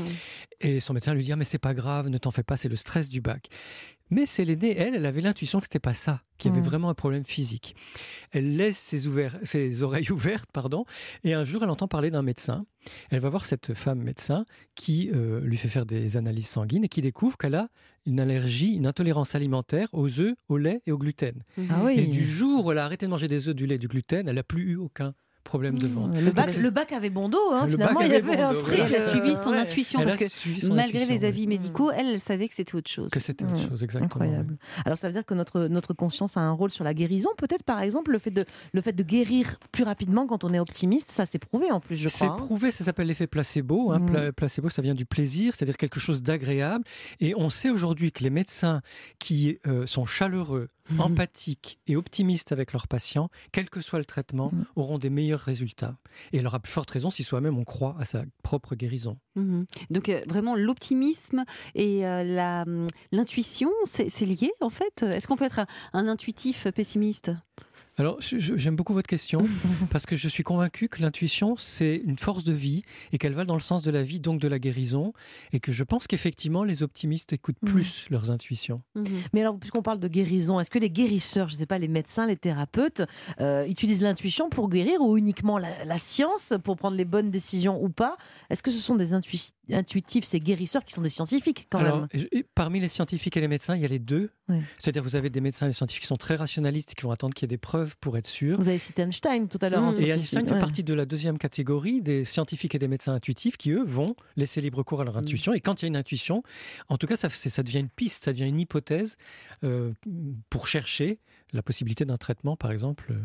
Et 0.62 0.80
son 0.80 0.94
médecin 0.94 1.14
lui 1.14 1.24
dit, 1.24 1.32
Ah, 1.32 1.36
mais 1.36 1.46
c'est 1.46 1.58
pas 1.58 1.74
grave, 1.74 2.10
ne 2.10 2.18
t'en 2.18 2.32
fais 2.36 2.44
pas, 2.44 2.58
c'est 2.58 2.70
le 2.70 2.76
stress 2.76 3.10
du 3.10 3.22
bac. 3.22 3.48
Mais 4.12 4.28
Sélénée, 4.28 4.78
elle, 4.78 4.94
elle 4.94 5.06
avait 5.08 5.22
l'intuition 5.22 5.58
que 5.60 5.66
c'était 5.66 5.80
pas 5.80 5.96
ça, 5.96 6.22
qu'il 6.38 6.52
y 6.52 6.54
avait 6.54 6.62
Mm. 6.62 6.66
vraiment 6.70 6.90
un 6.90 6.94
problème 6.94 7.26
physique. 7.26 7.76
Elle 8.32 8.56
laisse 8.56 8.78
ses, 8.78 9.10
ses 9.42 9.82
oreilles 9.82 10.12
ouvertes, 10.12 10.52
pardon, 10.54 10.86
et 11.24 11.34
un 11.34 11.44
jour, 11.44 11.64
elle 11.64 11.72
entend 11.72 11.88
parler 11.88 12.12
d'un 12.12 12.22
médecin. 12.22 12.68
Elle 13.10 13.20
va 13.20 13.30
voir 13.30 13.48
cette 13.48 13.74
femme 13.74 14.04
médecin 14.04 14.46
qui 14.76 15.10
euh, 15.12 15.42
lui 15.42 15.58
fait 15.58 15.70
faire 15.70 15.88
des 15.88 16.18
analyses 16.18 16.48
sanguines 16.48 16.84
et 16.84 16.88
qui 16.88 17.02
découvre 17.02 17.36
qu'elle 17.36 17.56
a 17.56 17.70
une 18.06 18.20
allergie, 18.20 18.76
une 18.76 18.86
intolérance 18.86 19.34
alimentaire 19.34 19.88
aux 19.92 20.20
œufs, 20.20 20.36
au 20.50 20.58
lait 20.60 20.84
et 20.86 20.92
au 20.92 21.00
gluten. 21.00 21.42
Ah 21.72 21.82
oui. 21.86 21.94
Et 21.98 22.06
du 22.06 22.24
jour 22.24 22.64
où 22.64 22.72
elle 22.72 22.78
a 22.78 22.86
arrêté 22.86 23.08
de 23.08 23.10
manger 23.12 23.28
des 23.28 23.48
œufs, 23.50 23.56
du 23.56 23.66
lait, 23.66 23.80
du 23.80 23.88
gluten, 23.88 24.28
elle 24.28 24.36
n'a 24.36 24.44
plus 24.44 24.74
eu 24.74 24.76
aucun 24.76 25.16
problème 25.46 25.78
de 25.78 25.88
ventre. 25.88 26.20
Le 26.20 26.32
bac, 26.32 26.54
le 26.58 26.70
bac 26.70 26.92
avait 26.92 27.10
bon 27.10 27.30
dos, 27.30 27.40
hein, 27.54 27.66
Le 27.66 27.72
finalement. 27.72 28.02
il 28.02 28.12
y 28.12 28.16
avait 28.16 28.42
un 28.42 28.54
truc. 28.56 28.78
Elle 28.78 28.96
a 28.96 29.02
suivi 29.02 29.36
son 29.38 29.52
ouais. 29.52 29.60
intuition, 29.60 30.02
Elle 30.02 30.08
parce 30.08 30.18
que 30.18 30.68
malgré 30.74 31.04
intuition, 31.04 31.14
les 31.14 31.24
avis 31.26 31.48
médicaux, 31.48 31.92
elle, 31.92 32.20
savait 32.20 32.48
que 32.50 32.54
c'était 32.56 32.76
autre 32.76 32.92
chose. 32.92 33.10
Que 33.12 33.20
c'était 33.22 33.46
autre 33.46 33.54
Mm. 33.56 33.70
chose, 33.70 33.84
exactement. 33.84 34.06
Incroyable. 34.26 34.58
Alors 34.86 34.98
ça 34.98 35.08
veut 35.08 35.14
dire 35.14 35.26
que 35.26 35.34
notre, 35.34 35.68
notre 35.68 35.94
conscience 35.94 36.36
a 36.36 36.42
un 36.42 36.52
rôle 36.52 36.72
sur 36.72 36.84
la 36.84 36.94
guérison. 36.94 37.30
Peut-être 37.38 37.64
par 37.64 37.80
exemple 37.82 38.12
le 38.12 38.20
fait, 38.20 38.32
de, 38.32 38.44
le 38.74 38.82
fait 38.82 38.92
de 38.94 39.04
guérir 39.04 39.58
plus 39.72 39.84
rapidement 39.84 40.28
quand 40.28 40.44
on 40.44 40.54
est 40.54 40.60
optimiste, 40.60 41.12
ça 41.12 41.26
s'est 41.26 41.40
prouvé 41.40 41.72
en 41.72 41.80
plus, 41.80 41.96
je 41.96 42.10
C'est 42.10 42.26
crois. 42.26 42.34
hein. 42.34 42.38
prouvé, 42.38 42.72
ça 42.72 42.84
s'appelle 42.84 43.08
l'effet 43.08 43.28
placebo. 43.28 43.92
hein. 43.92 44.00
Mm. 44.00 44.06
Pla- 44.08 44.32
placebo, 44.34 44.70
ça 44.70 44.82
vient 44.82 44.96
du 44.96 45.06
plaisir, 45.06 45.54
c'est-à-dire 45.56 45.78
quelque 45.78 46.00
chose 46.00 46.24
d'agréable. 46.24 46.84
Et 47.20 47.34
on 47.38 47.50
sait 47.50 47.70
aujourd'hui 47.70 48.12
que 48.12 48.24
les 48.24 48.30
médecins 48.32 48.82
qui 49.20 49.60
euh, 49.68 49.86
sont 49.86 50.06
chaleureux, 50.06 50.70
empathiques 51.00 51.80
et 51.88 51.96
optimistes 51.96 52.52
avec 52.52 52.74
leurs 52.74 52.88
patients, 52.88 53.30
quel 53.52 53.70
que 53.70 53.82
soit 53.82 54.00
le 54.00 54.06
traitement, 54.06 54.50
Mm. 54.54 54.64
auront 54.76 54.98
des 54.98 55.10
meilleurs 55.10 55.35
résultats. 55.42 55.98
Et 56.32 56.38
elle 56.38 56.48
aura 56.48 56.60
plus 56.60 56.72
forte 56.72 56.90
raison 56.92 57.10
si 57.10 57.24
soi-même 57.24 57.58
on 57.58 57.64
croit 57.64 57.96
à 58.00 58.06
sa 58.06 58.24
propre 58.44 58.76
guérison. 58.76 59.18
Mhm. 59.36 59.66
Donc 59.90 60.10
euh, 60.10 60.22
vraiment 60.28 60.56
l'optimisme 60.56 61.44
et 61.74 62.06
euh, 62.06 62.64
hum, 62.64 62.88
l'intuition, 63.12 63.72
c'est 63.86 64.22
lié 64.22 64.52
en 64.62 64.70
fait? 64.70 65.04
Est-ce 65.04 65.28
qu'on 65.28 65.36
peut 65.36 65.46
être 65.46 65.66
un 65.94 66.08
intuitif 66.08 66.68
pessimiste? 66.72 67.32
Alors, 67.98 68.20
je- 68.22 68.40
je- 68.40 68.58
j'aime 68.58 68.76
beaucoup 68.76 68.94
votre 68.94 69.08
question 69.08 69.40
parce 69.90 70.06
que 70.06 70.16
je 70.18 70.28
suis 70.28 70.44
convaincu 70.44 70.88
que 70.90 71.02
l'intuition, 71.02 71.56
c'est 71.58 71.96
une 72.04 72.18
force 72.18 72.44
de 72.44 72.52
vie 72.54 72.82
et 73.14 73.18
qu'elle 73.18 73.34
va 73.34 73.46
dans 73.46 73.54
le 73.56 73.62
sens 73.62 73.84
de 73.84 73.92
la 73.92 74.04
vie, 74.04 74.20
donc 74.20 74.42
de 74.42 74.48
la 74.48 74.60
guérison. 74.60 75.14
Et 75.54 75.60
que 75.60 75.72
je 75.72 75.84
pense 75.84 76.06
qu'effectivement, 76.08 76.64
les 76.64 76.84
optimistes 76.84 77.32
écoutent 77.34 77.56
Mm. 77.62 77.68
plus 77.68 78.08
leurs 78.10 78.32
intuitions. 78.32 78.82
Mhm. 78.96 79.06
Mais 79.34 79.42
alors, 79.42 79.58
puisqu'on 79.58 79.82
parle 79.82 80.00
de 80.00 80.08
guérison, 80.08 80.60
est-ce 80.60 80.70
que 80.70 80.80
les 80.80 80.90
guérisseurs, 80.90 81.48
je 81.48 81.54
ne 81.54 81.60
sais 81.60 81.66
pas, 81.66 81.78
les 81.80 81.88
médecins, 81.88 82.26
les 82.28 82.36
thérapeutes, 82.36 83.04
euh, 83.40 83.66
utilisent 83.68 84.02
l'intuition 84.02 84.50
pour 84.50 84.70
guérir 84.70 85.00
ou 85.02 85.18
uniquement 85.18 85.58
la, 85.58 85.86
la 85.86 85.98
science 85.98 86.54
pour 86.64 86.76
prendre 86.76 86.98
les 86.98 87.06
bonnes 87.06 87.32
décisions 87.32 87.82
ou 87.82 87.90
pas? 87.90 88.18
Est-ce 88.50 88.62
que 88.64 88.72
ce 88.72 88.80
sont 88.80 88.96
des 88.96 89.14
intui- 89.14 89.52
intuitifs, 89.72 90.26
ces 90.26 90.40
guérisseurs 90.40 90.84
qui 90.84 90.94
sont 90.94 91.02
des 91.02 91.10
scientifiques 91.10 91.68
quand 91.70 91.80
Alors, 91.80 92.00
même? 92.14 92.26
et 92.32 92.44
parmi 92.56 92.80
les 92.80 92.88
scientifiques 92.90 93.38
et 93.38 93.42
les 93.42 93.48
médecins, 93.48 93.76
il 93.76 93.82
y 93.82 93.86
a 93.86 93.90
les 93.90 94.00
deux. 94.00 94.32
C'est-à-dire, 94.78 95.02
vous 95.02 95.16
avez 95.16 95.30
des 95.32 95.42
médecins 95.42 95.66
et 95.66 95.70
des 95.70 95.74
scientifiques 95.76 96.02
qui 96.04 96.08
sont 96.08 96.18
très 96.18 96.36
rationalistes 96.36 96.92
et 96.92 96.96
qui 96.96 97.02
vont 97.02 97.12
attendre 97.12 97.34
qu'il 97.34 97.44
y 97.44 97.48
ait 97.48 97.56
des 97.56 97.58
preuves 97.58 97.85
pour 98.00 98.18
être 98.18 98.28
sûrs. 98.28 98.58
Vous 98.60 98.68
avez 98.68 98.80
cité 98.80 99.02
Einstein 99.04 99.48
tout 99.48 99.60
à 99.62 99.70
l'heure. 99.70 99.82
Mm. 99.82 99.86
en 99.88 99.92
Et. 99.94 100.10
Einstein 100.10 100.46
fait 100.48 100.54
Ouais. 100.54 100.60
partie 100.60 100.84
de 100.84 100.94
la 100.94 101.06
deuxième 101.06 101.38
catégorie 101.38 102.02
des 102.02 102.26
scientifiques 102.26 102.76
et 102.76 102.80
des 102.80 102.88
médecins 102.88 103.14
intuitifs 103.14 103.58
qui, 103.58 103.72
eux, 103.72 103.84
vont 103.84 104.16
laisser 104.36 104.62
libre 104.62 104.84
cours 104.84 105.02
à 105.02 105.04
leur 105.04 105.16
Mm. 105.16 105.20
intuition. 105.20 105.54
Et 105.54 105.60
quand 105.62 105.82
il 105.82 105.86
y 105.86 105.88
a 105.88 105.90
une 105.90 105.98
intuition, 105.98 106.44
en 106.90 106.98
tout 106.98 107.08
cas, 107.08 107.16
ça, 107.16 107.28
devient 107.64 107.80
une 107.80 107.90
piste, 107.90 108.24
ça 108.24 108.32
devient 108.32 108.48
une 108.48 108.60
hypothèse 108.60 109.16
euh, 109.64 109.92
pour 110.50 110.68
chercher 110.68 111.20
la 111.54 111.62
possibilité 111.62 112.06
d'un 112.06 112.18
traitement, 112.18 112.56
par 112.56 112.72
exemple, 112.72 113.12
euh, 113.12 113.22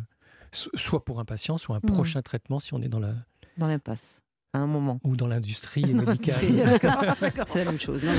so- 0.52 0.70
soit 0.74 1.04
pour 1.04 1.20
un 1.20 1.24
patient, 1.24 1.58
soit 1.58 1.76
un 1.76 1.80
Mm. 1.82 1.92
prochain 1.92 2.22
traitement 2.22 2.58
si 2.58 2.74
on 2.74 2.82
est 2.82 2.88
dans 2.88 3.00
la 3.00 3.14
Dans 3.58 3.66
l'impasse, 3.66 4.22
à 4.52 4.58
un 4.58 4.66
moment. 4.66 4.98
ou 5.04 5.16
dans 5.16 5.28
l'industrie 5.28 5.84
médicale. 5.94 6.76
C'est 7.46 7.64
la 7.64 7.70
même 7.70 7.80
chose. 7.80 8.02
Non. 8.02 8.12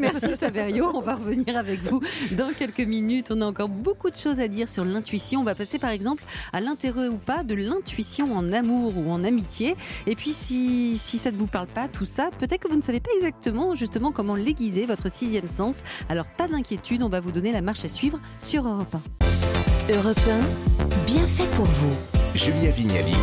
Merci 0.00 0.36
Saverio. 0.36 0.90
On 0.94 1.00
va 1.00 1.14
revenir 1.14 1.56
avec 1.56 1.80
vous 1.82 2.00
dans 2.32 2.50
quelques 2.52 2.80
minutes. 2.80 3.30
On 3.30 3.40
a 3.40 3.46
encore 3.46 3.68
beaucoup 3.68 4.10
de 4.10 4.16
choses 4.16 4.40
à 4.40 4.48
dire 4.48 4.68
sur 4.68 4.84
l'intuition. 4.84 5.40
On 5.40 5.44
va 5.44 5.54
passer 5.54 5.78
par 5.78 5.90
exemple 5.90 6.22
à 6.52 6.60
l'intérêt 6.60 7.08
ou 7.08 7.16
pas 7.16 7.42
de 7.42 7.54
l'intuition 7.54 8.36
en 8.36 8.52
amour 8.52 8.96
ou 8.98 9.10
en 9.10 9.24
amitié. 9.24 9.76
Et 10.06 10.14
puis 10.14 10.32
si, 10.32 10.98
si 10.98 11.18
ça 11.18 11.30
ne 11.30 11.38
vous 11.38 11.46
parle 11.46 11.68
pas, 11.68 11.88
tout 11.88 12.06
ça, 12.06 12.30
peut-être 12.38 12.62
que 12.62 12.68
vous 12.68 12.76
ne 12.76 12.82
savez 12.82 13.00
pas 13.00 13.10
exactement 13.16 13.74
justement 13.74 14.12
comment 14.12 14.34
l'aiguiser, 14.34 14.84
votre 14.84 15.10
sixième 15.10 15.48
sens. 15.48 15.82
Alors 16.08 16.26
pas 16.26 16.48
d'inquiétude, 16.48 17.02
on 17.02 17.08
va 17.08 17.20
vous 17.20 17.32
donner 17.32 17.52
la 17.52 17.62
marche 17.62 17.84
à 17.84 17.88
suivre 17.88 18.20
sur 18.42 18.66
Europe 18.68 18.94
1. 18.94 19.94
Europe 19.94 20.20
1, 20.28 21.06
bien 21.06 21.26
fait 21.26 21.48
pour 21.56 21.64
vous. 21.64 21.96
Julia 22.34 22.70
Vignali 22.70 23.14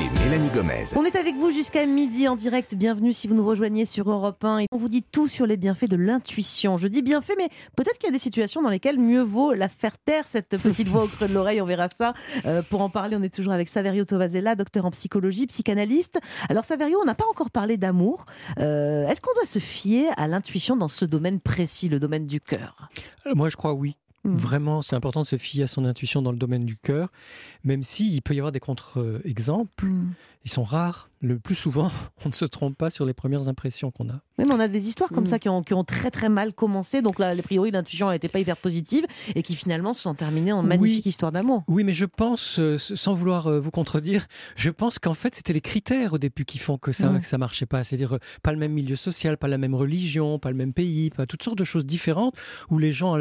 et 0.00 0.08
Mélanie 0.24 0.48
Gomez. 0.50 0.84
On 0.96 1.04
est 1.04 1.16
avec 1.16 1.34
vous 1.36 1.50
jusqu'à 1.50 1.84
midi 1.86 2.26
en 2.28 2.34
direct. 2.36 2.74
Bienvenue 2.74 3.12
si 3.12 3.28
vous 3.28 3.34
nous 3.34 3.44
rejoignez 3.46 3.84
sur 3.84 4.10
Europe 4.10 4.42
1. 4.44 4.58
Et 4.60 4.66
on 4.72 4.76
vous 4.76 4.88
dit 4.88 5.02
tout 5.02 5.28
sur 5.28 5.46
les 5.46 5.56
bienfaits 5.56 5.88
de 5.88 5.96
l'intuition. 5.96 6.76
Je 6.78 6.88
dis 6.88 7.02
bienfaits, 7.02 7.34
mais 7.36 7.48
peut-être 7.76 7.98
qu'il 7.98 8.06
y 8.06 8.08
a 8.08 8.12
des 8.12 8.18
situations 8.18 8.62
dans 8.62 8.70
lesquelles 8.70 8.98
mieux 8.98 9.22
vaut 9.22 9.52
la 9.52 9.68
faire 9.68 9.98
taire, 9.98 10.26
cette 10.26 10.48
petite 10.56 10.88
voix 10.88 11.04
au 11.04 11.08
creux 11.08 11.28
de 11.28 11.34
l'oreille. 11.34 11.60
On 11.60 11.66
verra 11.66 11.88
ça. 11.88 12.14
Euh, 12.46 12.62
pour 12.62 12.80
en 12.80 12.90
parler, 12.90 13.16
on 13.18 13.22
est 13.22 13.34
toujours 13.34 13.52
avec 13.52 13.68
Saverio 13.68 14.04
Tovazella, 14.04 14.54
docteur 14.54 14.84
en 14.86 14.90
psychologie, 14.90 15.46
psychanalyste. 15.46 16.18
Alors, 16.48 16.64
Saverio, 16.64 16.98
on 17.00 17.04
n'a 17.04 17.14
pas 17.14 17.26
encore 17.30 17.50
parlé 17.50 17.76
d'amour. 17.76 18.24
Euh, 18.58 19.06
Est-ce 19.08 19.20
qu'on 19.20 19.34
doit 19.34 19.46
se 19.46 19.58
fier 19.58 20.06
à 20.16 20.28
l'intuition 20.28 20.76
dans 20.76 20.88
ce 20.88 21.04
domaine 21.04 21.40
précis, 21.40 21.88
le 21.88 21.98
domaine 21.98 22.26
du 22.26 22.40
cœur? 22.40 22.88
Euh, 23.26 23.34
Moi, 23.34 23.48
je 23.48 23.56
crois 23.56 23.72
oui. 23.74 23.96
Mm. 24.24 24.36
Vraiment, 24.36 24.82
c'est 24.82 24.96
important 24.96 25.22
de 25.22 25.26
se 25.26 25.36
fier 25.36 25.64
à 25.64 25.66
son 25.66 25.84
intuition 25.84 26.22
dans 26.22 26.32
le 26.32 26.38
domaine 26.38 26.64
du 26.64 26.76
cœur, 26.76 27.10
même 27.64 27.82
s'il 27.82 28.22
peut 28.22 28.34
y 28.34 28.38
avoir 28.38 28.52
des 28.52 28.60
contre-exemples. 28.60 29.88
Ils 30.44 30.50
sont 30.50 30.64
rares. 30.64 31.08
Le 31.24 31.38
plus 31.38 31.54
souvent, 31.54 31.90
on 32.24 32.30
ne 32.30 32.34
se 32.34 32.44
trompe 32.44 32.76
pas 32.76 32.90
sur 32.90 33.04
les 33.06 33.14
premières 33.14 33.48
impressions 33.48 33.92
qu'on 33.92 34.08
a. 34.08 34.20
Oui, 34.38 34.44
mais 34.48 34.52
on 34.54 34.58
a 34.60 34.66
des 34.66 34.88
histoires 34.88 35.08
comme 35.10 35.22
Mm. 35.22 35.26
ça 35.26 35.38
qui 35.38 35.48
ont, 35.48 35.62
qui 35.62 35.72
ont 35.72 35.84
très 35.84 36.10
très 36.10 36.28
mal 36.28 36.52
commencé. 36.52 37.00
Donc 37.00 37.20
là, 37.20 37.28
a 37.28 37.36
priori, 37.42 37.70
l'intuition 37.70 38.10
n'était 38.10 38.28
pas 38.28 38.40
hyper 38.40 38.56
positive 38.56 39.06
et 39.36 39.42
qui 39.44 39.54
finalement 39.54 39.94
se 39.94 40.02
sont 40.02 40.14
terminées 40.16 40.52
en 40.52 40.62
Oui. 40.62 40.66
magnifique 40.66 41.06
histoire 41.06 41.30
d'amour. 41.30 41.62
Oui, 41.68 41.84
mais 41.84 41.92
je 41.92 42.06
pense, 42.06 42.58
euh, 42.58 42.76
sans 42.76 43.14
vouloir 43.14 43.46
euh, 43.46 43.60
vous 43.60 43.70
contredire, 43.70 44.26
je 44.56 44.70
pense 44.70 44.98
qu'en 44.98 45.14
fait, 45.14 45.34
c'était 45.36 45.52
les 45.52 45.60
critères 45.60 46.12
au 46.14 46.18
début 46.18 46.44
qui 46.44 46.58
font 46.58 46.76
que 46.76 46.90
ça 46.90 47.10
Mm. 47.10 47.20
que 47.20 47.26
ça 47.26 47.38
marchait 47.38 47.66
pas. 47.66 47.84
C'est-à-dire 47.84 48.14
euh, 48.16 48.18
pas 48.42 48.50
le 48.52 48.58
même 48.58 48.72
milieu 48.72 48.96
social, 48.96 49.36
pas 49.38 49.46
la 49.48 49.58
même 49.58 49.76
religion, 49.76 50.40
pas 50.40 50.50
le 50.50 50.56
même 50.56 50.72
pays, 50.72 51.10
pas 51.10 51.26
toutes 51.26 51.44
sortes 51.44 51.58
de 51.58 51.64
choses 51.64 51.86
différentes 51.86 52.34
où 52.68 52.78
les 52.78 52.90
gens, 52.92 53.16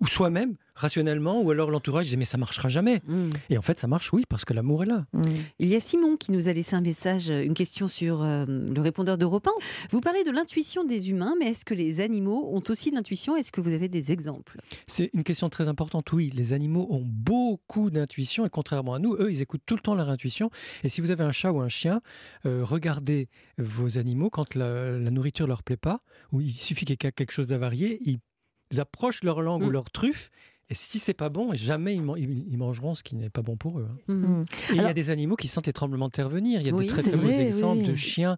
ou 0.00 0.06
soi-même, 0.06 0.54
rationnellement, 0.74 1.40
ou 1.40 1.50
alors 1.50 1.70
l'entourage 1.70 2.06
disait 2.06 2.16
mais 2.16 2.24
ça 2.24 2.38
marchera 2.38 2.68
jamais. 2.68 3.00
Mm. 3.06 3.30
Et 3.50 3.58
en 3.58 3.62
fait, 3.62 3.78
ça 3.78 3.86
marche, 3.86 4.12
oui, 4.12 4.24
parce 4.28 4.44
que 4.44 4.54
l'amour 4.54 4.82
est 4.82 4.86
là. 4.86 5.06
Mm. 5.12 5.22
Il 5.58 5.68
y 5.68 5.76
a 5.76 5.80
Simon 5.80 6.16
qui 6.16 6.32
nous 6.32 6.48
a 6.48 6.52
laissé 6.52 6.74
un 6.76 6.80
message, 6.80 7.28
une 7.28 7.54
question 7.54 7.88
sur 7.88 8.22
euh, 8.22 8.44
le 8.46 8.80
répondeur 8.80 9.18
d'Europe 9.18 9.46
1. 9.46 9.50
Vous 9.90 10.00
parlez 10.00 10.24
de 10.24 10.30
l'intuition 10.30 10.84
des 10.84 11.10
humains, 11.10 11.34
mais 11.38 11.46
est-ce 11.46 11.64
que 11.64 11.74
les 11.74 12.00
animaux 12.00 12.50
ont 12.54 12.62
aussi 12.68 12.90
l'intuition? 12.90 13.36
Est-ce 13.36 13.52
que 13.52 13.60
vous 13.60 13.72
avez 13.72 13.88
des 13.88 14.12
exemples? 14.12 14.60
C'est 14.86 15.10
une 15.12 15.24
question 15.24 15.48
très 15.48 15.68
importante. 15.68 16.12
Oui, 16.12 16.30
les 16.34 16.52
animaux 16.52 16.86
ont 16.90 17.04
beaucoup 17.04 17.90
d'intuition 17.90 18.46
et 18.46 18.50
contrairement 18.50 18.94
à 18.94 18.98
nous, 18.98 19.14
eux, 19.14 19.30
ils 19.30 19.42
écoutent 19.42 19.62
tout 19.66 19.74
le 19.76 19.80
temps 19.80 19.94
leur 19.94 20.08
intuition. 20.08 20.50
Et 20.84 20.88
si 20.88 21.00
vous 21.00 21.10
avez 21.10 21.24
un 21.24 21.32
chat 21.32 21.52
ou 21.52 21.60
un 21.60 21.68
chien, 21.68 22.00
euh, 22.46 22.62
regardez 22.64 23.28
vos 23.58 23.98
animaux 23.98 24.30
quand 24.30 24.54
la, 24.54 24.98
la 24.98 25.10
nourriture 25.10 25.46
leur 25.46 25.62
plaît 25.62 25.76
pas, 25.76 26.00
ou 26.32 26.40
il 26.40 26.52
suffit 26.52 26.84
qu'il 26.84 26.92
y 26.92 27.06
ait 27.06 27.12
quelque 27.12 27.32
chose 27.32 27.46
d'avarié, 27.46 27.98
ils 28.04 28.80
approchent 28.80 29.22
leur 29.22 29.42
langue 29.42 29.62
ou 29.62 29.68
Mm. 29.68 29.72
leur 29.72 29.90
truffe 29.90 30.30
Et 30.70 30.74
si 30.74 30.98
c'est 30.98 31.12
pas 31.14 31.28
bon, 31.28 31.50
jamais 31.54 31.94
ils, 31.94 32.02
man- 32.02 32.16
ils- 32.16 32.44
ils 32.50 32.56
mangeront 32.56 32.94
ce 32.94 33.02
qui 33.02 33.14
n'est 33.14 33.28
pas 33.30 33.42
bon 33.42 33.56
pour 33.56 33.78
eux. 33.80 33.86
hein. 33.90 33.96
Mhm. 34.08 34.16
Mm. 34.40 34.42
Et 34.70 34.76
il 34.76 34.82
y 34.82 34.86
a 34.86 34.94
des 34.94 35.10
animaux 35.10 35.36
qui 35.36 35.48
sentent 35.48 35.66
les 35.66 35.72
tremblements 35.72 36.06
de 36.08 36.12
terre 36.12 36.28
venir. 36.30 36.60
Il 36.60 36.66
y 36.66 36.70
a 36.70 36.72
Oui, 36.74 36.84
de 36.86 36.88
très 36.90 37.02
c'est 37.02 37.10
très 37.10 37.18
beaux 37.18 37.26
vrai, 37.26 37.40
exemples 37.44 37.78
oui. 37.82 37.88
de 37.88 37.94
chiens 37.94 38.36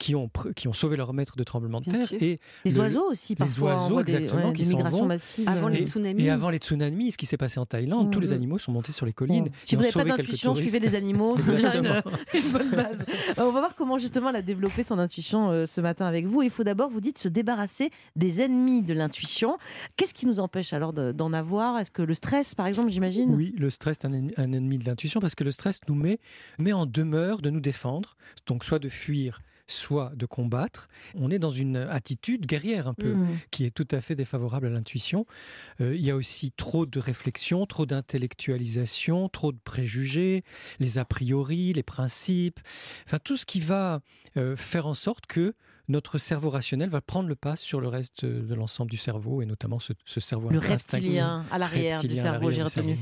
qui 0.00 0.14
ont, 0.14 0.26
pr- 0.32 0.54
qui 0.54 0.68
ont 0.68 0.72
sauvé 0.72 0.96
leur 0.96 1.12
maître 1.12 1.36
de 1.36 1.42
tremblements 1.42 1.80
de 1.80 1.86
Bien 1.86 1.94
terre. 1.94 2.06
sûr. 2.08 2.18
Et, 2.22 2.38
Les 2.64 2.70
le- 2.70 2.78
oiseaux 2.78 3.10
aussi, 3.10 3.34
parfois. 3.34 3.74
on 3.74 3.82
oiseaux, 3.84 4.02
des, 4.04 4.14
exactement, 4.14 4.46
ouais, 4.48 4.52
qui 4.52 4.62
des 4.62 4.70
s'en 4.70 4.76
migrations 4.76 5.00
vont. 5.00 5.06
massives. 5.06 5.48
Avant 5.48 5.66
les 5.68 5.78
et- 5.80 5.84
tsunamis. 5.84 6.22
et 6.24 6.30
avant 6.30 6.50
les 6.50 6.58
tsunamis, 6.58 7.12
ce 7.12 7.16
qui 7.18 7.26
s'est 7.26 7.36
passé 7.36 7.58
en 7.58 7.66
Thaïlande, 7.66 8.12
tous 8.12 8.20
les 8.20 8.28
Mhm. 8.28 8.34
animaux 8.34 8.58
sont 8.58 8.70
montés 8.72 8.92
sur 8.92 9.06
les 9.06 9.12
collines. 9.12 9.48
Si 9.64 9.74
vous 9.74 9.82
n'avez 9.82 9.92
pas 9.92 10.04
d'intuition, 10.04 10.54
suivez 10.54 10.78
les 10.80 10.94
animaux. 10.94 11.36
C'est 11.44 11.52
déjà 11.52 11.74
une, 11.76 12.02
bonne 12.52 12.70
base. 12.70 13.04
Euh, 13.08 13.32
On 13.38 13.50
va 13.50 13.60
voir 13.60 13.74
comment 13.76 13.98
justement 13.98 14.30
la 14.30 14.40
développer 14.42 14.84
son 14.84 14.98
intuition 15.00 15.50
euh, 15.50 15.66
ce 15.66 15.80
matin 15.80 16.06
avec 16.06 16.26
vous. 16.26 16.42
Il 16.42 16.50
faut 16.50 16.64
d'abord, 16.64 16.90
vous 16.90 17.00
dites, 17.00 17.18
se 17.18 17.28
débarrasser 17.28 17.90
des 18.14 18.40
ennemis 18.40 18.82
de 18.82 18.94
l'intuition. 18.94 19.58
Qu'est-ce 19.96 20.14
qui 20.14 20.26
nous 20.26 20.38
empêche 20.38 20.72
alors 20.72 20.92
de- 20.92 21.10
d'en 21.10 21.32
avoir 21.32 21.57
Est-ce 21.78 21.90
que 21.90 22.02
le 22.02 22.14
stress, 22.14 22.54
par 22.54 22.66
exemple, 22.66 22.90
j'imagine? 22.90 23.34
Oui, 23.34 23.54
le 23.58 23.70
stress 23.70 23.98
est 23.98 24.06
un 24.06 24.12
ennemi, 24.12 24.32
un 24.36 24.52
ennemi 24.52 24.78
de 24.78 24.84
l'intuition 24.84 25.20
parce 25.20 25.34
que 25.34 25.44
le 25.44 25.50
stress 25.50 25.80
nous 25.88 25.94
met, 25.94 26.18
met 26.58 26.72
en 26.72 26.86
demeure 26.86 27.40
de 27.40 27.50
nous 27.50 27.60
défendre, 27.60 28.16
donc 28.46 28.64
soit 28.64 28.78
de 28.78 28.88
fuir, 28.88 29.40
soit 29.66 30.12
de 30.16 30.26
combattre. 30.26 30.88
On 31.14 31.30
est 31.30 31.38
dans 31.38 31.50
une 31.50 31.76
attitude 31.76 32.46
guerrière 32.46 32.88
un 32.88 32.94
peu. 32.94 33.14
Mm. 33.14 33.38
qui 33.50 33.64
est 33.64 33.70
tout 33.70 33.86
à 33.90 34.00
fait 34.00 34.14
défavorable 34.14 34.66
à 34.66 34.70
l'intuition. 34.70 35.26
Euh, 35.80 35.94
il 35.94 36.04
y 36.04 36.10
a 36.10 36.16
aussi 36.16 36.52
trop 36.52 36.86
de 36.86 36.98
réflexion, 36.98 37.66
trop 37.66 37.86
d'intellectualisation, 37.86 39.28
trop 39.28 39.52
de 39.52 39.58
préjugés, 39.62 40.44
les 40.78 40.98
a 40.98 41.04
priori, 41.04 41.72
les 41.72 41.82
principes, 41.82 42.60
enfin 43.06 43.18
tout 43.22 43.36
ce 43.36 43.46
qui 43.46 43.60
va 43.60 44.00
euh, 44.36 44.56
faire 44.56 44.86
en 44.86 44.94
sorte 44.94 45.26
que 45.26 45.54
notre 45.88 46.18
cerveau 46.18 46.50
rationnel 46.50 46.88
va 46.88 47.00
prendre 47.00 47.28
le 47.28 47.34
pas 47.34 47.56
sur 47.56 47.80
le 47.80 47.88
reste 47.88 48.24
de, 48.24 48.54
l'ensemble 48.54 48.90
du 48.90 48.96
cerveau 48.96 49.42
et 49.42 49.46
notamment 49.46 49.78
ce, 49.78 49.92
ce 50.04 50.20
cerveau 50.20 50.50
Le 50.50 50.58
reptilien 50.58 51.44
à 51.50 51.58
l'arrière 51.58 52.02
du 52.02 52.14
cerveau, 52.14 52.50
j'ai 52.50 52.62
retenu. 52.62 52.98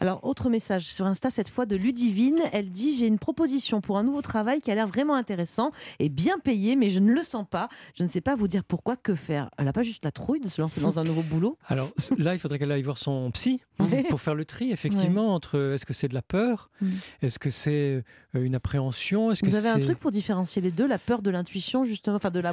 Alors, 0.00 0.24
autre 0.24 0.50
message 0.50 0.84
sur 0.84 1.06
Insta, 1.06 1.30
cette 1.30 1.48
fois 1.48 1.66
de 1.66 1.76
Ludivine. 1.76 2.40
Elle 2.52 2.70
dit 2.70 2.96
J'ai 2.96 3.06
une 3.06 3.18
proposition 3.18 3.80
pour 3.80 3.98
un 3.98 4.02
nouveau 4.02 4.22
travail 4.22 4.60
qui 4.60 4.70
a 4.70 4.74
l'air 4.74 4.88
vraiment 4.88 5.14
intéressant 5.14 5.70
et 5.98 6.08
bien 6.08 6.38
payé, 6.38 6.76
mais 6.76 6.90
je 6.90 7.00
ne 7.00 7.12
le 7.12 7.22
sens 7.22 7.46
pas. 7.48 7.68
Je 7.94 8.02
ne 8.02 8.08
sais 8.08 8.20
pas 8.20 8.36
vous 8.36 8.48
dire 8.48 8.64
pourquoi, 8.64 8.96
que 8.96 9.14
faire. 9.14 9.50
Elle 9.58 9.64
n'a 9.64 9.72
pas 9.72 9.82
juste 9.82 10.04
la 10.04 10.12
trouille 10.12 10.40
de 10.40 10.48
se 10.48 10.60
lancer 10.60 10.80
dans 10.80 10.98
un 10.98 11.04
nouveau 11.04 11.22
boulot? 11.22 11.58
Alors 11.66 11.90
là, 12.18 12.34
il 12.34 12.38
faudrait 12.38 12.58
qu'elle 12.58 12.72
aille 12.72 12.82
voir 12.82 12.98
son 12.98 13.30
psy 13.32 13.60
pour 14.10 14.20
faire 14.20 14.34
le 14.34 14.44
tri, 14.44 14.72
effectivement, 14.72 15.34
entre 15.34 15.72
est-ce 15.74 15.86
que 15.86 15.92
c'est 15.92 16.08
de 16.08 16.14
la 16.14 16.22
peur, 16.22 16.70
Mm. 16.80 16.88
est-ce 17.22 17.38
que 17.38 17.50
c'est 17.50 18.04
euh, 18.34 18.42
une 18.42 18.54
appréhension, 18.54 19.32
est-ce 19.32 19.42
que 19.42 19.48
Vous 19.48 19.56
avez 19.56 19.68
un 19.68 19.80
truc 19.80 19.98
pour 19.98 20.10
différencier 20.10 20.60
les 20.60 20.70
deux, 20.70 20.86
la 20.86 20.98
peur 20.98 21.22
de 21.22 21.30
l'intuition, 21.30 21.84
justement, 21.84 22.18
enfin 22.26 22.30
de 22.30 22.40
la. 22.40 22.52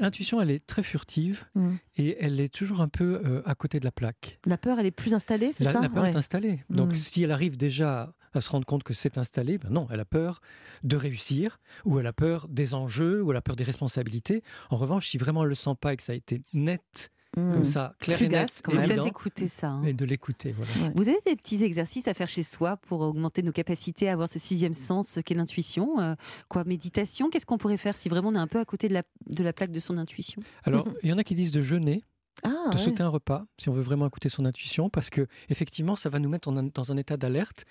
L'intuition, 0.00 0.40
elle 0.40 0.50
est 0.50 0.64
très 0.66 0.82
furtive 0.82 1.44
Mm. 1.54 1.70
et 1.96 2.16
elle 2.20 2.40
est 2.40 2.52
toujours 2.52 2.80
un 2.80 2.88
peu 2.88 3.20
euh, 3.24 3.42
à 3.44 3.54
côté 3.54 3.80
de 3.80 3.84
la 3.84 3.92
plaque. 3.92 4.38
La 4.46 4.56
peur, 4.58 4.78
elle 4.78 4.86
est 4.86 4.90
plus 4.90 5.14
installée, 5.14 5.52
c'est 5.52 5.64
ça 5.64 5.80
la 5.80 5.88
peur 5.88 6.02
Ouais. 6.04 6.10
est 6.10 6.16
installée. 6.16 6.64
Donc 6.70 6.92
Mm. 6.92 6.96
si 6.96 7.22
elle 7.22 7.32
arrive 7.32 7.56
déjà 7.56 8.12
à 8.34 8.40
se 8.40 8.50
rendre 8.50 8.66
compte 8.66 8.82
que 8.82 8.92
c'est 8.94 9.16
installé, 9.18 9.58
ben 9.58 9.70
non, 9.70 9.86
elle 9.90 10.00
a 10.00 10.04
peur 10.04 10.40
de 10.84 10.96
réussir, 10.96 11.58
ou 11.84 11.98
elle 11.98 12.06
a 12.06 12.12
peur 12.12 12.46
des 12.48 12.74
enjeux, 12.74 13.22
ou 13.22 13.30
elle 13.30 13.36
a 13.38 13.42
peur 13.42 13.56
des 13.56 13.64
responsabilités. 13.64 14.42
En 14.70 14.76
revanche, 14.76 15.08
si 15.08 15.18
vraiment 15.18 15.42
elle 15.42 15.48
le 15.48 15.54
sent 15.54 15.74
pas 15.80 15.94
et 15.94 15.96
que 15.96 16.02
ça 16.02 16.12
a 16.12 16.16
été 16.16 16.42
net, 16.52 17.10
Mm. 17.36 17.52
comme 17.52 17.64
ça, 17.64 17.94
clair 18.00 18.20
et 18.22 18.28
net, 18.28 18.62
peut-être 18.64 19.06
écouter 19.06 19.48
ça. 19.48 19.68
hein. 19.68 19.82
et 19.84 19.92
de 19.92 20.04
l'écouter. 20.06 20.52
Voilà. 20.56 20.90
Vous 20.94 21.08
avez 21.08 21.18
des 21.26 21.36
petits 21.36 21.62
exercices 21.62 22.08
à 22.08 22.14
faire 22.14 22.26
chez 22.26 22.42
soi 22.42 22.78
pour 22.78 23.00
augmenter 23.02 23.42
nos 23.42 23.52
capacités 23.52 24.08
à 24.08 24.14
avoir 24.14 24.28
ce 24.30 24.38
sixième 24.38 24.72
sens 24.74 25.18
qu'est 25.24 25.34
l'intuition 25.34 26.00
Euh, 26.00 26.14
Quoi, 26.48 26.64
méditation? 26.64 27.28
Qu'est-ce 27.28 27.44
qu'on 27.46 27.58
pourrait 27.58 27.76
faire 27.76 27.96
si 27.96 28.08
vraiment 28.08 28.30
on 28.30 28.34
est 28.34 28.38
un 28.38 28.46
peu 28.46 28.58
à 28.58 28.64
côté 28.64 28.88
de 28.88 28.94
la, 28.94 29.02
de 29.26 29.44
la 29.44 29.52
plaque 29.52 29.72
de 29.72 29.80
son 29.80 29.98
intuition? 29.98 30.42
Alors, 30.64 30.88
il 31.02 31.10
y 31.10 31.12
en 31.12 31.18
a 31.18 31.24
qui 31.24 31.34
disent 31.34 31.52
de 31.52 31.60
jeûner, 31.60 32.02
Ah, 32.44 32.70
de 32.70 32.76
ouais. 32.76 32.82
sauter 32.84 33.02
un 33.02 33.08
repas, 33.08 33.44
si 33.58 33.68
on 33.68 33.72
veut 33.72 33.82
vraiment 33.82 34.06
écouter 34.06 34.28
son 34.28 34.44
intuition, 34.44 34.88
parce 34.90 35.10
que 35.10 35.26
effectivement, 35.48 35.96
ça 35.96 36.08
va 36.08 36.18
nous 36.18 36.28
mettre 36.28 36.48
en 36.48 36.56
un- 36.56 36.68
dans 36.72 36.92
un 36.92 36.96
état 36.96 37.16
d'alerte. 37.16 37.64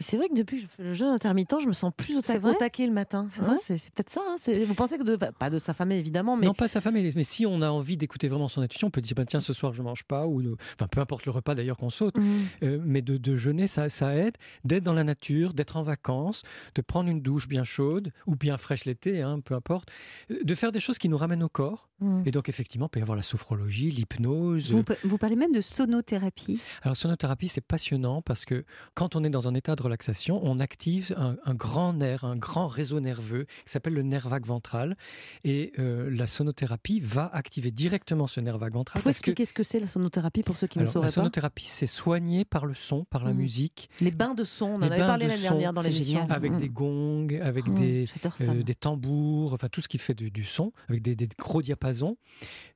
C'est 0.00 0.16
vrai 0.16 0.28
que 0.28 0.34
depuis 0.34 0.56
que 0.56 0.62
je 0.62 0.66
fais 0.68 0.82
le 0.82 0.92
jeûne 0.92 1.08
intermittent, 1.08 1.54
je 1.60 1.66
me 1.68 1.72
sens 1.72 1.92
plus 1.96 2.16
au, 2.16 2.20
C'est 2.22 2.34
ta- 2.34 2.38
vrai 2.38 2.52
au 2.52 2.54
taquet 2.58 2.86
le 2.86 2.92
matin. 2.92 3.26
C'est 3.30 3.42
vrai 3.42 3.56
c'est 3.62 3.76
c'est 3.76 3.92
peut-être 3.94 4.10
ça. 4.10 4.20
hein. 4.28 4.36
Vous 4.66 4.74
pensez 4.74 4.98
que 4.98 5.02
de, 5.04 5.16
pas 5.16 5.50
de 5.50 5.58
sa 5.58 5.72
famille 5.74 5.98
évidemment, 5.98 6.36
mais 6.36 6.46
Non, 6.46 6.54
pas 6.54 6.66
de 6.68 6.72
sa 6.72 6.80
famille, 6.80 7.10
mais 7.16 7.24
si 7.24 7.46
on 7.46 7.62
a 7.62 7.70
envie 7.70 7.96
d'écouter 7.96 8.28
vraiment 8.28 8.48
son 8.48 8.60
intuition, 8.62 8.88
on 8.88 8.90
peut 8.90 9.00
dire, 9.00 9.14
ben, 9.14 9.24
tiens, 9.24 9.40
ce 9.40 9.52
soir, 9.52 9.72
je 9.72 9.82
mange 9.82 10.04
pas, 10.04 10.26
ou 10.26 10.40
euh, 10.40 10.56
enfin, 10.74 10.88
peu 10.88 11.00
importe 11.00 11.24
le 11.26 11.32
repas 11.32 11.54
d'ailleurs 11.54 11.76
qu'on 11.76 11.90
saute, 11.90 12.16
Mm. 12.16 12.22
Euh, 12.62 12.78
mais 12.84 13.02
de, 13.02 13.16
de 13.16 13.36
jeûner, 13.36 13.66
ça, 13.66 13.88
ça 13.88 14.14
aide 14.14 14.36
d'être 14.64 14.82
dans 14.84 14.92
la 14.92 15.04
nature, 15.04 15.54
d'être 15.54 15.76
en 15.76 15.82
vacances, 15.82 16.42
de 16.74 16.82
prendre 16.82 17.08
une 17.08 17.22
douche 17.22 17.48
bien 17.48 17.64
chaude 17.64 18.10
ou 18.26 18.36
bien 18.36 18.58
fraîche 18.58 18.84
l'été, 18.84 19.22
hein, 19.22 19.40
peu 19.40 19.54
importe, 19.54 19.90
euh, 20.30 20.38
de 20.42 20.54
faire 20.54 20.72
des 20.72 20.80
choses 20.80 20.98
qui 20.98 21.08
nous 21.08 21.16
ramènent 21.16 21.42
au 21.42 21.48
corps. 21.48 21.88
Mm. 22.00 22.22
Et 22.26 22.30
donc, 22.30 22.48
effectivement, 22.48 22.86
il 22.86 22.90
peut 22.90 22.98
y 23.00 23.02
avoir 23.02 23.16
la 23.16 23.22
sophrologie, 23.22 23.90
vous, 24.18 24.84
vous 25.04 25.18
parlez 25.18 25.36
même 25.36 25.52
de 25.52 25.60
sonothérapie. 25.60 26.60
Alors, 26.82 26.96
sonothérapie, 26.96 27.48
c'est 27.48 27.60
passionnant 27.60 28.22
parce 28.22 28.44
que 28.44 28.64
quand 28.94 29.16
on 29.16 29.24
est 29.24 29.30
dans 29.30 29.48
un 29.48 29.54
état 29.54 29.76
de 29.76 29.82
relaxation, 29.82 30.40
on 30.42 30.60
active 30.60 31.14
un, 31.16 31.36
un 31.44 31.54
grand 31.54 31.92
nerf, 31.92 32.24
un 32.24 32.36
grand 32.36 32.66
réseau 32.68 33.00
nerveux 33.00 33.44
qui 33.64 33.72
s'appelle 33.72 33.94
le 33.94 34.02
nerf 34.02 34.28
vague 34.28 34.46
ventral. 34.46 34.96
Et 35.44 35.72
euh, 35.78 36.10
la 36.10 36.26
sonothérapie 36.26 37.00
va 37.00 37.26
activer 37.32 37.70
directement 37.70 38.26
ce 38.26 38.40
nerf 38.40 38.58
vague 38.58 38.72
Vous 38.72 38.78
ventral. 38.78 39.00
pouvez 39.02 39.10
parce 39.12 39.20
que 39.20 39.30
expliquer 39.30 39.46
ce 39.46 39.52
que 39.52 39.62
c'est 39.62 39.80
la 39.80 39.86
sonothérapie 39.86 40.42
pour 40.42 40.56
ceux 40.56 40.66
qui 40.66 40.78
ne 40.78 40.82
alors, 40.82 40.88
la 40.88 40.92
sauraient 40.92 41.06
pas 41.06 41.12
sonothérapie, 41.12 41.66
c'est 41.66 41.86
soigner 41.86 42.44
par 42.44 42.66
le 42.66 42.74
son, 42.74 43.04
par 43.04 43.24
la 43.24 43.32
Mhm. 43.32 43.38
musique, 43.38 43.90
Les 44.00 44.10
bains 44.10 44.34
de 44.34 44.44
son, 44.44 44.66
on 44.66 44.74
en 44.76 44.82
avait 44.82 44.98
parlé 44.98 45.26
de 45.26 45.30
l'année 45.30 45.42
dernière 45.42 45.72
dans 45.72 45.82
l'émission. 45.82 46.26
avec 46.30 46.52
Mm. 46.52 46.56
des 46.56 46.68
gongs, 46.68 47.28
avec 47.40 47.68
Mm. 47.68 47.74
des, 47.74 48.06
euh, 48.42 48.62
des 48.62 48.74
tambours, 48.74 49.52
enfin 49.52 49.68
tout 49.68 49.80
ce 49.80 49.88
qui 49.88 49.98
fait 49.98 50.14
du, 50.14 50.30
du 50.30 50.44
son, 50.44 50.72
avec 50.88 51.02
des, 51.02 51.14
des 51.16 51.28
gros 51.38 51.62
diapasons 51.62 52.16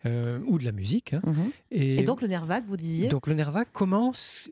euh, 0.06 0.38
ou 0.46 0.58
de 0.58 0.64
la 0.64 0.72
musique. 0.72 1.12
hein. 1.14 1.20
Mhm. 1.26 1.50
Et, 1.70 1.96
Et 1.96 2.02
donc 2.02 2.20
le 2.22 2.28
nerf 2.28 2.46
vague, 2.46 2.64
vous 2.66 2.76
disiez 2.76 3.08
donc 3.08 3.26
le 3.26 3.34
nerf 3.34 3.50
vague 3.52 3.68
commence 3.72 4.50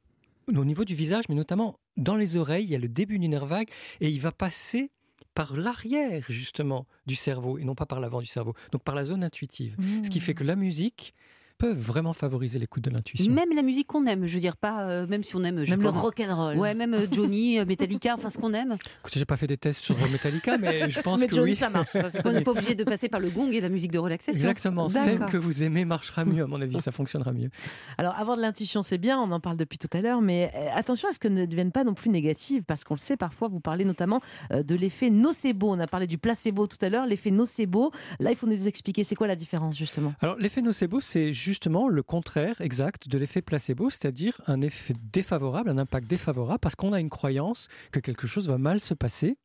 au 0.49 0.65
niveau 0.65 0.85
du 0.85 0.95
visage, 0.95 1.25
mais 1.29 1.35
notamment 1.35 1.79
dans 1.97 2.17
les 2.17 2.37
oreilles. 2.37 2.65
Il 2.65 2.71
y 2.71 2.75
a 2.75 2.79
le 2.79 2.89
début 2.89 3.19
du 3.19 3.29
nerf 3.29 3.47
vague 3.47 3.69
et 4.01 4.11
il 4.11 4.21
va 4.21 4.33
passer 4.33 4.91
par 5.35 5.57
l'arrière 5.57 6.25
justement 6.29 6.87
du 7.07 7.15
cerveau 7.15 7.59
et 7.59 7.65
non 7.65 7.75
pas 7.75 7.87
par 7.87 8.01
l'avant 8.01 8.21
du 8.21 8.27
cerveau. 8.27 8.55
Donc 8.71 8.83
par 8.83 8.95
la 8.95 9.05
zone 9.05 9.25
intuitive. 9.25 9.77
Ce 10.03 10.11
qui 10.11 10.21
fait 10.21 10.35
que 10.35 10.45
la 10.45 10.57
musique 10.57 11.15
peut 11.63 11.73
vraiment 11.73 12.13
favoriser 12.13 12.59
l'écoute 12.59 12.83
de 12.83 12.91
l'intuition. 12.91 13.33
Même 13.33 13.55
la 13.55 13.63
musique 13.63 13.87
qu'on 13.87 14.05
aime, 14.07 14.27
je 14.27 14.35
veux 14.35 14.41
dire, 14.41 14.57
pas 14.57 14.83
euh, 14.83 15.07
même 15.07 15.23
si 15.23 15.37
on 15.37 15.45
aime. 15.45 15.65
je 15.65 15.71
Même 15.71 15.83
le 15.83 15.91
rock 15.91 16.19
and 16.19 16.35
roll. 16.35 16.59
Ouais, 16.59 16.75
même 16.75 16.93
euh, 16.93 17.07
Johnny, 17.11 17.57
euh, 17.61 17.65
Metallica, 17.65 18.15
enfin 18.15 18.31
ce 18.31 18.39
qu'on 18.39 18.53
aime. 18.53 18.77
Écoutez, 19.01 19.21
j'ai 19.21 19.25
pas 19.25 19.37
fait 19.37 19.47
des 19.47 19.57
tests 19.57 19.79
sur 19.79 19.97
Metallica, 20.11 20.59
mais 20.59 20.91
je 20.91 21.01
pense 21.01 21.21
Mais 21.21 21.29
que 21.29 21.37
Johnny, 21.37 21.53
oui. 21.53 21.57
ça 21.57 21.71
marche. 21.71 21.91
ça, 21.93 22.09
On 22.25 22.33
n'est 22.33 22.41
pas 22.41 22.51
obligé 22.51 22.75
de 22.75 22.83
passer 22.83 23.09
par 23.09 23.21
le 23.21 23.31
gong 23.31 23.53
et 23.53 23.61
la 23.61 23.69
musique 23.69 23.93
de 23.93 24.01
relaxation. 24.01 24.41
Exactement. 24.41 24.89
Celle 24.89 25.21
que 25.27 25.37
vous 25.37 25.63
aimez 25.63 25.85
marchera 25.85 26.25
mieux, 26.25 26.43
à 26.43 26.47
mon 26.49 26.61
avis. 26.61 26.81
Ça 26.81 26.91
fonctionnera 26.91 27.33
mieux. 27.33 27.51
Alors, 27.97 28.17
avoir 28.19 28.37
de 28.37 28.43
l'intuition, 28.43 28.83
c'est 28.83 28.99
bien, 28.99 29.21
on 29.21 29.31
en 29.31 29.39
parle 29.39 29.57
depuis 29.57 29.79
tout 29.79 29.91
à 29.97 30.01
l'heure, 30.01 30.21
mais 30.21 30.53
attention 30.75 31.09
à 31.11 31.13
ce 31.13 31.21
qu'elle 31.21 31.35
ne 31.35 31.47
devienne 31.47 31.71
pas 31.71 31.85
non 31.85 31.95
plus 31.95 32.11
négative, 32.11 32.65
parce 32.67 32.83
qu'on 32.83 32.95
le 32.95 32.99
sait 32.99 33.17
parfois, 33.17 33.47
vous 33.47 33.61
parlez 33.61 33.85
notamment 33.85 34.21
de 34.51 34.75
l'effet 34.75 35.11
nocebo. 35.11 35.71
On 35.71 35.79
a 35.79 35.87
parlé 35.87 36.09
du 36.09 36.19
placebo 36.19 36.67
tout 36.67 36.79
à 36.85 36.89
l'heure, 36.89 37.07
l'effet 37.07 37.31
nocebo. 37.31 37.93
Là, 38.19 38.31
il 38.31 38.37
faut 38.37 38.49
nous 38.49 38.67
expliquer 38.67 39.05
c'est 39.05 39.15
quoi 39.15 39.29
la 39.29 39.37
différence, 39.37 39.79
justement? 39.79 40.13
Alors, 40.21 40.37
l'effet 40.39 40.61
nocebo, 40.61 40.99
c'est 41.01 41.33
justement 41.53 41.87
le 41.87 42.03
contraire 42.03 42.63
exact 42.63 43.09
de 43.09 43.19
l'effet 43.19 43.43
placebo, 43.43 43.91
c'est-à-dire 43.91 44.41
un 44.47 44.63
effet 44.63 44.95
défavorable, 45.13 45.69
un 45.69 45.77
impact 45.77 46.09
défavorable, 46.09 46.61
parce 46.61 46.75
qu'on 46.75 46.95
a 46.95 46.99
une 47.01 47.11
croyance 47.11 47.69
que 47.91 48.01
quelque 48.01 48.27
chose 48.27 48.49
va 48.49 48.57
mal 48.57 48.81
se 48.81 48.95
passer. 48.95 49.37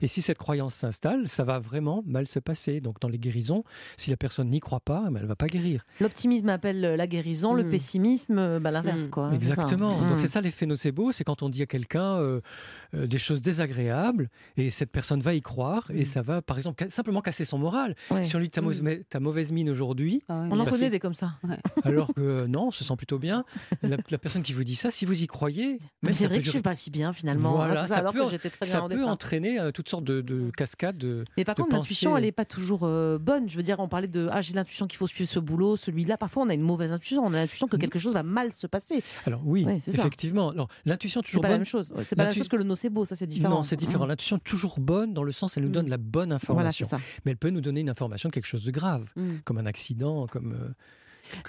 Et 0.00 0.06
si 0.06 0.22
cette 0.22 0.38
croyance 0.38 0.74
s'installe, 0.74 1.28
ça 1.28 1.44
va 1.44 1.58
vraiment 1.58 2.02
mal 2.06 2.26
se 2.26 2.38
passer. 2.38 2.80
Donc, 2.80 3.00
dans 3.00 3.08
les 3.08 3.18
guérisons, 3.18 3.64
si 3.96 4.10
la 4.10 4.16
personne 4.16 4.50
n'y 4.50 4.60
croit 4.60 4.80
pas, 4.80 5.04
elle 5.06 5.22
ne 5.22 5.26
va 5.26 5.36
pas 5.36 5.46
guérir. 5.46 5.84
L'optimisme 6.00 6.48
appelle 6.48 6.80
la 6.80 7.06
guérison, 7.06 7.54
le 7.54 7.64
Mm. 7.64 7.70
pessimisme, 7.70 8.38
euh, 8.38 8.60
bah, 8.60 8.70
l'inverse, 8.70 9.06
Mm. 9.06 9.10
quoi. 9.10 9.32
Exactement. 9.32 9.96
Mm. 9.98 10.08
Donc, 10.10 10.20
c'est 10.20 10.28
ça 10.28 10.40
l'effet 10.40 10.66
nocebo, 10.66 11.12
c'est 11.12 11.24
quand 11.24 11.42
on 11.42 11.48
dit 11.48 11.62
à 11.62 11.66
quelqu'un 11.66 12.16
euh, 12.16 12.40
euh, 12.94 13.06
des 13.06 13.18
choses 13.18 13.42
désagréables 13.42 14.28
et 14.56 14.70
cette 14.70 14.90
personne 14.90 15.20
va 15.20 15.34
y 15.34 15.42
croire 15.42 15.90
et 15.92 16.04
ça 16.04 16.22
va, 16.22 16.42
par 16.42 16.56
exemple, 16.56 16.76
ca- 16.84 16.88
simplement 16.90 17.20
casser 17.20 17.44
son 17.44 17.58
moral. 17.58 17.94
Ouais. 18.10 18.24
Si 18.24 18.36
on 18.36 18.38
lui 18.38 18.46
dit 18.46 18.50
ta, 18.50 18.60
mauvaise- 18.60 19.04
ta 19.08 19.20
mauvaise 19.20 19.52
mine 19.52 19.70
aujourd'hui, 19.70 20.22
Ah 20.28 20.40
ouais, 20.42 20.48
On 20.50 20.52
en 20.52 20.56
merci. 20.56 20.70
connaît 20.78 20.90
des 20.90 21.00
comme 21.00 21.14
ça. 21.14 21.32
alors 21.84 22.08
que 22.14 22.20
euh, 22.20 22.46
non, 22.46 22.68
on 22.68 22.70
se 22.70 22.84
sent 22.84 22.96
plutôt 22.96 23.18
bien, 23.18 23.44
la, 23.82 23.96
la 24.10 24.18
personne 24.18 24.42
qui 24.42 24.52
vous 24.52 24.64
dit 24.64 24.76
ça, 24.76 24.90
si 24.90 25.04
vous 25.04 25.22
y 25.22 25.26
croyez, 25.26 25.78
Mais 26.02 26.12
c'est 26.12 26.26
vrai 26.26 26.38
que 26.38 26.44
je 26.44 26.50
suis 26.50 26.58
durer- 26.58 26.62
pas 26.62 26.74
si 26.76 26.90
bien 26.90 27.12
finalement. 27.12 27.52
Voilà, 27.56 27.82
ça, 27.82 27.88
ça 27.94 27.96
alors 28.00 28.12
peut- 28.12 28.24
que 28.24 28.30
j'étais 28.30 28.50
très 28.50 28.64
bien 28.66 28.72
ça 28.72 28.84
au 28.84 28.88
peut 28.88 28.94
départ. 28.96 29.08
Entraîner 29.46 29.60
euh, 29.60 29.70
toutes 29.72 29.88
sortes 29.88 30.04
de, 30.04 30.20
de 30.20 30.50
cascades. 30.56 30.98
De... 30.98 31.24
Mais 31.36 31.44
par 31.44 31.54
de 31.54 31.62
contre, 31.62 31.74
l'intuition, 31.76 32.16
elle 32.16 32.24
n'est 32.24 32.32
pas 32.32 32.44
toujours 32.44 32.80
euh, 32.82 33.18
bonne. 33.18 33.48
Je 33.48 33.56
veux 33.56 33.62
dire, 33.62 33.80
on 33.80 33.88
parlait 33.88 34.08
de 34.08 34.28
ah, 34.32 34.42
j'ai 34.42 34.54
l'intuition 34.54 34.86
qu'il 34.86 34.98
faut 34.98 35.06
suivre 35.06 35.28
ce 35.28 35.38
boulot, 35.38 35.76
celui-là. 35.76 36.16
Parfois, 36.16 36.44
on 36.44 36.48
a 36.48 36.54
une 36.54 36.60
mauvaise 36.62 36.92
intuition. 36.92 37.22
On 37.24 37.32
a 37.34 37.38
l'intuition 37.38 37.66
que 37.68 37.76
Mhm. 37.76 37.80
quelque 37.80 37.98
chose 37.98 38.12
va 38.14 38.22
mal 38.22 38.52
se 38.52 38.66
passer. 38.66 39.02
Alors 39.26 39.42
oui, 39.44 39.64
Ouais, 39.64 39.78
c'est 39.80 39.94
effectivement. 39.94 40.50
Alors 40.50 40.68
l'intuition 40.84 41.20
C'est 41.24 41.28
toujours 41.30 41.42
pas 41.42 41.48
la 41.48 41.54
bonne. 41.54 41.60
même 41.60 41.66
chose. 41.66 41.92
C'est 42.04 42.16
pas 42.16 42.24
la 42.24 42.28
même 42.30 42.38
chose 42.38 42.48
que 42.48 42.56
le 42.56 42.64
nocebo. 42.64 43.04
Ça, 43.04 43.16
c'est 43.16 43.26
différent. 43.26 43.56
Non, 43.56 43.62
c'est 43.62 43.76
différent. 43.76 44.04
Mmh. 44.06 44.08
L'intuition 44.08 44.38
toujours 44.38 44.78
bonne 44.80 45.12
dans 45.14 45.22
le 45.22 45.32
sens 45.32 45.56
elle 45.56 45.64
nous 45.64 45.70
donne 45.70 45.86
Mm. 45.86 45.90
la 45.90 45.98
bonne 45.98 46.28
Voilà, 46.48 46.70
c'est 46.72 46.84
information. 46.84 46.86
ça. 46.88 46.98
Mais 47.24 47.30
elle 47.32 47.36
peut 47.36 47.50
nous 47.50 47.60
donner 47.60 47.80
une 47.80 47.90
information 47.90 48.28
de 48.28 48.34
quelque 48.34 48.46
chose 48.46 48.64
de 48.64 48.70
grave, 48.70 49.04
Mm. 49.16 49.36
comme 49.44 49.58
un 49.58 49.66
accident, 49.66 50.26
comme. 50.26 50.52
euh, 50.54 50.72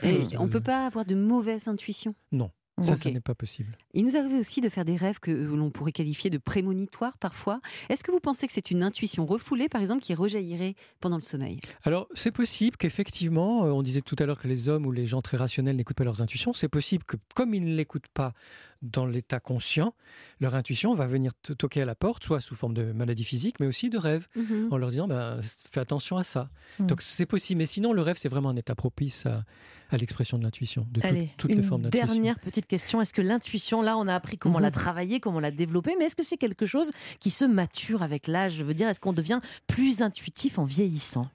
Et 0.04 0.38
on 0.39 0.48
peut 0.48 0.60
pas 0.62 0.86
avoir 0.88 1.06
de 1.06 1.16
mauvaise 1.16 1.68
intuition. 1.68 2.16
Non. 2.32 2.51
Ça, 2.84 2.96
ça 2.96 3.10
n'est 3.10 3.20
pas 3.20 3.34
possible. 3.34 3.76
Il 3.94 4.06
nous 4.06 4.16
arrive 4.16 4.36
aussi 4.36 4.62
de 4.62 4.70
faire 4.70 4.86
des 4.86 4.96
rêves 4.96 5.20
que 5.20 5.32
euh, 5.32 5.56
l'on 5.56 5.72
pourrait 5.72 5.92
qualifier 5.92 6.30
de 6.30 6.38
prémonitoires 6.38 7.18
parfois. 7.18 7.60
Est-ce 7.90 8.04
que 8.04 8.12
vous 8.12 8.20
pensez 8.20 8.46
que 8.46 8.54
c'est 8.54 8.70
une 8.70 8.84
intuition 8.84 9.26
refoulée, 9.26 9.68
par 9.68 9.82
exemple, 9.82 10.04
qui 10.04 10.14
rejaillirait 10.14 10.76
pendant 11.00 11.16
le 11.16 11.22
sommeil? 11.22 11.60
Alors, 11.84 12.08
c'est 12.14 12.32
possible 12.32 12.78
qu'effectivement, 12.78 13.66
euh, 13.66 13.72
on 13.72 13.82
disait 13.82 14.02
tout 14.02 14.16
à 14.20 14.26
l'heure 14.26 14.40
que 14.40 14.48
les 14.48 14.70
hommes 14.70 14.86
ou 14.86 14.92
les 14.92 15.08
gens 15.08 15.24
très 15.24 15.38
rationnels 15.38 15.76
n'écoutent 15.76 15.98
pas 15.98 16.04
leurs 16.04 16.22
intuitions. 16.22 16.54
C'est 16.54 16.70
possible 16.70 17.04
que, 17.04 17.18
comme 17.34 17.56
ils 17.56 17.66
ne 17.66 17.76
l'écoutent 17.76 18.10
pas 18.14 18.34
dans 18.82 19.06
l'état 19.06 19.40
conscient, 19.40 19.94
leur 20.40 20.56
intuition 20.56 20.94
va 20.94 21.06
venir 21.08 21.32
toquer 21.58 21.82
à 21.82 21.86
la 21.86 21.96
porte, 21.96 22.24
soit 22.24 22.40
sous 22.42 22.56
forme 22.56 22.74
de 22.74 22.92
maladie 22.92 23.24
physique, 23.24 23.60
mais 23.60 23.68
aussi 23.68 23.90
de 23.90 23.98
rêve, 23.98 24.28
en 24.72 24.78
leur 24.78 24.90
disant 24.90 25.08
ben, 25.08 25.40
fais 25.72 25.80
attention 25.80 26.18
à 26.18 26.24
ça. 26.24 26.50
Mm. 26.80 26.88
Donc, 26.88 27.02
c'est 27.02 27.26
possible. 27.26 27.60
Mais 27.60 27.66
sinon, 27.66 27.94
le 27.94 28.02
rêve, 28.02 28.18
c'est 28.18 28.30
vraiment 28.30 28.50
un 28.50 28.56
état 28.56 28.76
propice 28.76 29.26
à, 29.26 29.44
à 29.90 29.98
l'expression 29.98 30.38
de 30.38 30.44
l'intuition, 30.44 30.86
de 30.92 31.02
Allez, 31.06 31.30
toutes 31.38 31.56
les 31.56 31.64
formes 31.64 31.82
d'intuition. 31.84 32.08
dernière 32.14 32.40
petite 32.40 32.66
question. 32.68 33.02
Est-ce 33.02 33.14
que 33.14 33.22
l'intuition, 33.22 33.82
là, 33.82 33.98
on 33.98 34.08
a 34.08 34.14
appris 34.16 34.38
comment 34.38 34.58
Mhm. 34.60 34.64
la 34.64 34.72
travailler, 34.72 35.20
comment 35.20 35.40
la 35.40 35.52
développer, 35.52 35.96
mais 35.98 36.06
est-ce 36.06 36.16
que 36.16 36.24
c'est 36.24 36.38
quelque 36.38 36.66
chose 36.66 36.92
qui 37.20 37.30
se 37.32 37.46
mature 37.46 38.04
avec 38.04 38.28
l'âge? 38.28 38.54
Je 38.56 38.64
veux 38.64 38.74
dire, 38.74 38.88
est-ce 38.90 39.00
qu'on 39.00 39.14
devient 39.14 39.40
plus 39.68 40.02
intuitif 40.02 40.60
en 40.60 40.64
vieillissant? 40.66 41.30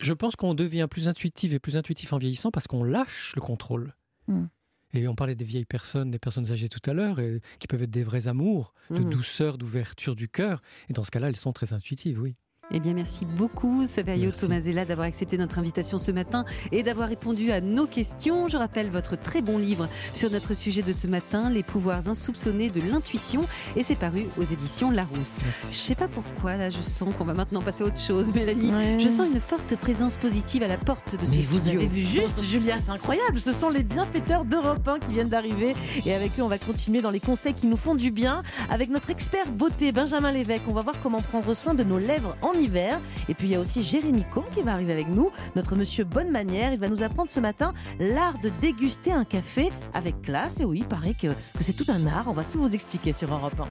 Je 0.00 0.12
pense 0.12 0.34
qu'on 0.34 0.54
devient 0.54 0.88
plus 0.90 1.06
intuitif 1.06 1.52
et 1.52 1.58
plus 1.60 1.76
intuitif 1.76 2.12
en 2.12 2.18
vieillissant 2.18 2.50
parce 2.50 2.66
qu'on 2.66 2.82
lâche 2.82 3.32
le 3.36 3.40
contrôle. 3.40 3.92
Mm. 4.26 4.46
Et 4.94 5.08
on 5.08 5.14
parlait 5.14 5.34
des 5.34 5.44
vieilles 5.44 5.64
personnes, 5.64 6.10
des 6.10 6.18
personnes 6.18 6.50
âgées 6.52 6.68
tout 6.68 6.90
à 6.90 6.92
l'heure, 6.94 7.18
qui 7.58 7.66
peuvent 7.66 7.82
être 7.82 7.90
des 7.90 8.04
vrais 8.04 8.28
amours, 8.28 8.74
de 8.94 9.02
Mhm. 9.02 9.02
douceur, 9.02 9.56
d'ouverture 9.58 10.16
du 10.16 10.28
cœur. 10.28 10.62
Et 10.88 10.92
dans 10.92 11.04
ce 11.04 11.10
cas-là, 11.10 11.28
elles 11.28 11.36
sont 11.36 11.52
très 11.52 11.72
intuitives, 11.72 12.20
oui. 12.20 12.36
Eh 12.74 12.80
bien, 12.80 12.94
merci 12.94 13.26
beaucoup, 13.26 13.86
Saverio. 13.86 14.30
Tomasella, 14.30 14.86
d'avoir 14.86 15.06
accepté 15.06 15.36
notre 15.36 15.58
invitation 15.58 15.98
ce 15.98 16.10
matin 16.10 16.46
et 16.72 16.82
d'avoir 16.82 17.08
répondu 17.10 17.52
à 17.52 17.60
nos 17.60 17.86
questions. 17.86 18.48
Je 18.48 18.56
rappelle 18.56 18.88
votre 18.88 19.14
très 19.16 19.42
bon 19.42 19.58
livre 19.58 19.88
sur 20.14 20.30
notre 20.30 20.54
sujet 20.54 20.80
de 20.80 20.92
ce 20.94 21.06
matin, 21.06 21.50
Les 21.50 21.62
pouvoirs 21.62 22.08
insoupçonnés 22.08 22.70
de 22.70 22.80
l'intuition, 22.80 23.46
et 23.76 23.82
c'est 23.82 23.94
paru 23.96 24.24
aux 24.38 24.42
éditions 24.42 24.90
Larousse. 24.90 25.34
Je 25.70 25.76
sais 25.76 25.94
pas 25.94 26.08
pourquoi, 26.08 26.56
là, 26.56 26.70
je 26.70 26.80
sens 26.80 27.14
qu'on 27.14 27.24
va 27.24 27.34
maintenant 27.34 27.60
passer 27.60 27.84
à 27.84 27.88
autre 27.88 28.00
chose, 28.00 28.32
Mélanie. 28.32 28.72
Ouais. 28.72 28.98
Je 28.98 29.08
sens 29.08 29.26
une 29.30 29.40
forte 29.40 29.76
présence 29.76 30.16
positive 30.16 30.62
à 30.62 30.68
la 30.68 30.78
porte 30.78 31.12
de 31.20 31.26
ce 31.26 31.30
Mais 31.30 31.42
vous 31.42 31.58
studio. 31.58 31.80
avez 31.80 31.88
vu 31.88 32.00
juste, 32.00 32.42
Julia, 32.50 32.78
c'est 32.78 32.90
incroyable. 32.90 33.38
Ce 33.38 33.52
sont 33.52 33.68
les 33.68 33.82
bienfaiteurs 33.82 34.46
d'Europe 34.46 34.88
1 34.88 34.98
qui 35.00 35.12
viennent 35.12 35.28
d'arriver. 35.28 35.74
Et 36.06 36.14
avec 36.14 36.38
eux, 36.38 36.42
on 36.42 36.48
va 36.48 36.56
continuer 36.58 37.02
dans 37.02 37.10
les 37.10 37.20
conseils 37.20 37.54
qui 37.54 37.66
nous 37.66 37.76
font 37.76 37.94
du 37.94 38.10
bien. 38.10 38.42
Avec 38.70 38.88
notre 38.88 39.10
expert 39.10 39.50
beauté, 39.52 39.92
Benjamin 39.92 40.32
Lévesque, 40.32 40.62
on 40.68 40.72
va 40.72 40.80
voir 40.82 40.96
comment 41.02 41.20
prendre 41.20 41.52
soin 41.54 41.74
de 41.74 41.84
nos 41.84 41.98
lèvres 41.98 42.34
en 42.40 42.52
hiver. 42.62 43.00
Et 43.28 43.34
puis, 43.34 43.48
il 43.48 43.52
y 43.52 43.56
a 43.56 43.60
aussi 43.60 43.82
Jérémy 43.82 44.24
Combe 44.32 44.48
qui 44.54 44.62
va 44.62 44.72
arriver 44.72 44.92
avec 44.92 45.08
nous, 45.08 45.30
notre 45.56 45.76
monsieur 45.76 46.04
bonne 46.04 46.30
manière. 46.30 46.72
Il 46.72 46.78
va 46.78 46.88
nous 46.88 47.02
apprendre 47.02 47.30
ce 47.30 47.40
matin 47.40 47.72
l'art 47.98 48.38
de 48.40 48.50
déguster 48.60 49.12
un 49.12 49.24
café 49.24 49.70
avec 49.94 50.22
classe. 50.22 50.60
Et 50.60 50.64
oui, 50.64 50.78
il 50.80 50.86
paraît 50.86 51.14
que, 51.14 51.28
que 51.28 51.62
c'est 51.62 51.72
tout 51.72 51.86
un 51.88 52.06
art. 52.06 52.24
On 52.28 52.32
va 52.32 52.44
tout 52.44 52.60
vous 52.60 52.74
expliquer 52.74 53.12
sur 53.12 53.32
Europe 53.32 53.54
1. 53.58 53.60